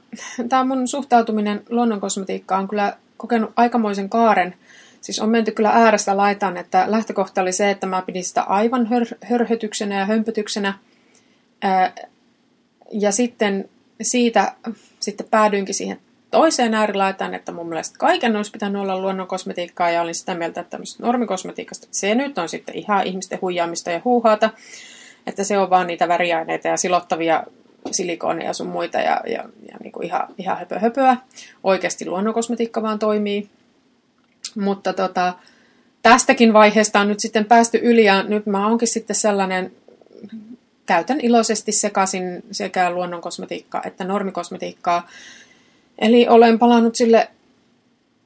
tämä 0.49 0.65
mun 0.65 0.89
suhtautuminen 0.89 1.63
luonnonkosmetiikkaan 1.71 2.63
on 2.63 2.69
kyllä 2.69 2.97
kokenut 3.17 3.53
aikamoisen 3.57 4.11
kaaren. 4.11 4.55
Siis 5.01 5.19
on 5.19 5.29
menty 5.29 5.51
kyllä 5.51 5.71
äärestä 5.71 6.17
laitaan, 6.17 6.57
että 6.57 6.85
lähtökohta 6.89 7.41
oli 7.43 7.53
se, 7.53 7.71
että 7.71 7.87
mä 7.87 8.03
pidin 8.03 8.25
sitä 8.25 8.43
aivan 8.43 8.87
hör- 8.87 9.27
hörhötyksenä 9.31 9.99
ja 9.99 10.07
hömpötyksenä. 10.07 10.79
Ää, 11.63 11.93
ja 12.93 13.13
sitten 13.13 13.69
siitä 14.03 14.55
sitten 15.01 15.27
päädyinkin 15.31 15.75
siihen 15.75 15.99
toiseen 16.37 16.75
äärilaitaan, 16.75 17.35
että 17.35 17.53
mun 17.53 17.69
mielestä 17.69 17.99
kaiken 17.99 18.37
olisi 18.37 18.51
pitänyt 18.51 18.83
olla 18.83 19.01
luonnonkosmetiikkaa 19.01 19.91
ja 19.91 20.03
olin 20.03 20.15
sitä 20.15 20.35
mieltä, 20.35 20.61
että 20.61 20.71
tämmöistä 20.71 21.03
normikosmetiikasta, 21.03 21.89
se 21.91 22.15
nyt 22.15 22.39
on 22.39 22.49
sitten 22.49 22.75
ihan 22.75 23.07
ihmisten 23.07 23.39
huijaamista 23.43 23.91
ja 23.91 24.01
huuhaata, 24.05 24.51
että 25.27 25.45
se 25.45 25.59
on 25.59 25.71
vaan 25.71 25.87
niitä 25.87 26.09
väriaineita 26.09 26.69
ja 26.69 26.77
silottavia 26.77 27.43
silikooneja 27.91 28.53
sun 28.53 28.67
muita 28.67 28.99
ja, 28.99 29.21
ja, 29.27 29.45
ja 29.69 29.77
niin 29.83 29.93
kuin 29.93 30.07
ihan, 30.07 30.29
ihan 30.39 30.59
höpö 30.59 30.79
höpöä. 30.79 31.17
Oikeasti 31.65 32.07
luonnonkosmetiikka 32.07 32.83
vaan 32.83 32.99
toimii. 32.99 33.49
Mutta 34.57 34.93
tota, 34.93 35.35
tästäkin 36.03 36.53
vaiheesta 36.53 37.01
on 37.01 37.09
nyt 37.09 37.21
sitten 37.21 37.45
päästy 37.45 37.81
yli 37.83 38.05
ja 38.05 38.23
nyt 38.23 38.47
mä 38.47 38.69
oonkin 38.69 38.89
sitten 38.89 39.17
sellainen, 39.17 39.73
käytän 40.87 41.21
iloisesti 41.21 41.73
sekaisin 41.73 42.45
sekä 42.51 42.91
luonnonkosmetiikkaa 42.91 43.83
että 43.85 44.05
normikosmetiikkaa. 44.05 45.09
Eli 45.99 46.29
olen 46.29 46.59
palannut 46.59 46.97
sille 46.97 47.29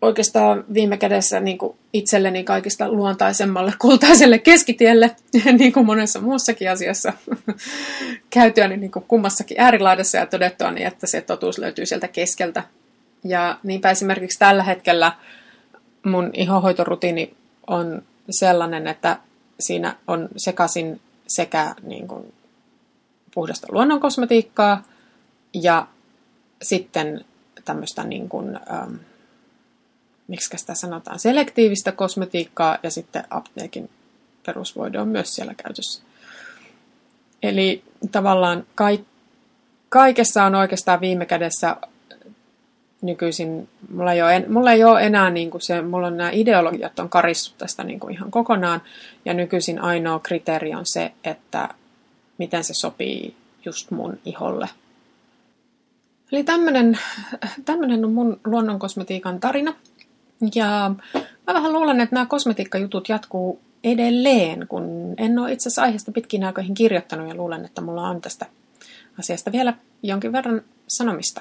oikeastaan 0.02 0.64
viime 0.74 0.96
kädessä 0.96 1.40
niin 1.40 1.58
kuin 1.58 1.76
itselleni 1.92 2.44
kaikista 2.44 2.88
luontaisemmalle 2.88 3.72
kultaiselle 3.78 4.38
keskitielle, 4.38 5.16
niin 5.58 5.72
kuin 5.72 5.86
monessa 5.86 6.20
muussakin 6.20 6.70
asiassa 6.70 7.12
käytyäni 8.30 8.76
niin 8.76 8.90
kuin 8.90 9.04
kummassakin 9.08 9.60
äärilaidassa 9.60 10.18
ja 10.18 10.26
todettua, 10.26 10.70
niin 10.70 10.86
että 10.86 11.06
se 11.06 11.20
totuus 11.20 11.58
löytyy 11.58 11.86
sieltä 11.86 12.08
keskeltä. 12.08 12.62
Ja 13.24 13.58
niinpä 13.62 13.90
esimerkiksi 13.90 14.38
tällä 14.38 14.62
hetkellä 14.62 15.12
mun 16.06 16.30
ihohoitorutiini 16.32 17.34
on 17.66 18.02
sellainen, 18.30 18.86
että 18.86 19.16
siinä 19.60 19.96
on 20.06 20.28
sekaisin 20.36 21.00
sekä 21.26 21.74
niin 21.82 22.08
kuin 22.08 22.32
puhdasta 23.34 23.66
luonnonkosmetiikkaa 23.70 24.82
ja 25.54 25.86
sitten 26.62 27.24
tämmöistä 27.64 28.04
niin 28.04 28.28
kuin, 28.28 28.56
ähm, 28.72 28.94
miksi 30.28 30.58
sitä 30.58 30.74
sanotaan, 30.74 31.18
selektiivistä 31.18 31.92
kosmetiikkaa 31.92 32.78
ja 32.82 32.90
sitten 32.90 33.24
apteekin 33.30 33.90
perusvoide 34.46 35.00
on 35.00 35.08
myös 35.08 35.34
siellä 35.34 35.54
käytössä. 35.54 36.02
Eli 37.42 37.84
tavallaan 38.12 38.66
kaik, 38.74 39.00
kaikessa 39.88 40.44
on 40.44 40.54
oikeastaan 40.54 41.00
viime 41.00 41.26
kädessä 41.26 41.76
nykyisin, 43.02 43.68
mulla 43.90 44.12
ei 44.12 44.22
ole, 44.22 44.36
en, 44.36 44.52
mulla 44.52 44.72
ei 44.72 44.84
ole 44.84 45.02
enää 45.02 45.30
niin 45.30 45.50
kuin 45.50 45.62
se, 45.62 45.82
mulla 45.82 46.06
on 46.06 46.16
nämä 46.16 46.30
ideologiat 46.32 46.98
on 46.98 47.08
karissut 47.08 47.58
tästä 47.58 47.84
niin 47.84 48.00
kuin 48.00 48.14
ihan 48.14 48.30
kokonaan, 48.30 48.82
ja 49.24 49.34
nykyisin 49.34 49.80
ainoa 49.80 50.18
kriteeri 50.18 50.74
on 50.74 50.86
se, 50.86 51.12
että 51.24 51.68
miten 52.38 52.64
se 52.64 52.74
sopii 52.74 53.36
just 53.64 53.90
mun 53.90 54.18
iholle. 54.24 54.68
Eli 56.32 56.44
tämmönen, 56.44 56.98
tämmönen 57.64 58.04
on 58.04 58.12
mun 58.12 58.40
luonnonkosmetiikan 58.44 59.40
tarina. 59.40 59.74
Ja 60.54 60.94
mä 61.46 61.54
vähän 61.54 61.72
luulen, 61.72 62.00
että 62.00 62.14
nämä 62.14 62.26
kosmetiikkajutut 62.26 63.08
jatkuu 63.08 63.60
edelleen, 63.84 64.68
kun 64.68 65.14
en 65.16 65.38
ole 65.38 65.52
itse 65.52 65.68
asiassa 65.68 65.82
aiheesta 65.82 66.12
pitkin 66.12 66.44
aikoihin 66.44 66.74
kirjoittanut 66.74 67.28
ja 67.28 67.34
luulen, 67.34 67.64
että 67.64 67.80
mulla 67.80 68.08
on 68.08 68.20
tästä 68.20 68.46
asiasta 69.18 69.52
vielä 69.52 69.74
jonkin 70.02 70.32
verran 70.32 70.62
sanomista. 70.88 71.40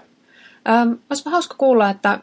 Ähm, 0.69 0.93
olisi 1.09 1.29
hauska 1.29 1.55
kuulla, 1.57 1.89
että 1.89 2.19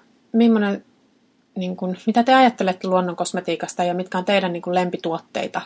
niin 1.56 1.76
kuin, 1.76 1.98
mitä 2.06 2.22
te 2.22 2.34
ajattelette 2.34 2.88
luonnon 2.88 3.16
kosmetiikasta 3.16 3.84
ja 3.84 3.94
mitkä 3.94 4.18
on 4.18 4.24
teidän 4.24 4.52
niin 4.52 4.62
kuin, 4.62 4.74
lempituotteita. 4.74 5.60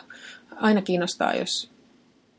Aina 0.55 0.81
kiinnostaa, 0.81 1.33
jos, 1.33 1.71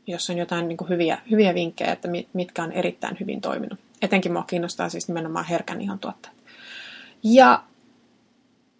jos 0.07 0.29
on 0.29 0.37
jotain 0.37 0.67
niin 0.67 0.77
kuin, 0.77 0.89
hyviä, 0.89 1.17
hyviä 1.31 1.53
vinkkejä, 1.53 1.91
että 1.91 2.07
mitkä 2.33 2.63
on 2.63 2.71
erittäin 2.71 3.17
hyvin 3.19 3.41
toiminut. 3.41 3.79
Etenkin 4.03 4.33
mua 4.33 4.43
kiinnostaa 4.43 4.89
siis 4.89 5.07
nimenomaan 5.07 5.45
herkän 5.45 5.81
ihon 5.81 5.99
tuotteet. 5.99 6.35
Ja 7.23 7.63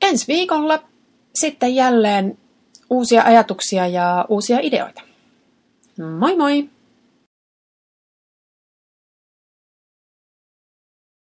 ensi 0.02 0.28
viikolla 0.28 0.84
sitten 1.36 1.76
jälleen 1.76 2.38
uusia 2.90 3.24
ajatuksia 3.24 3.88
ja 3.88 4.26
uusia 4.30 4.60
ideoita. 4.62 5.02
Moi 6.20 6.38
moi! 6.38 6.70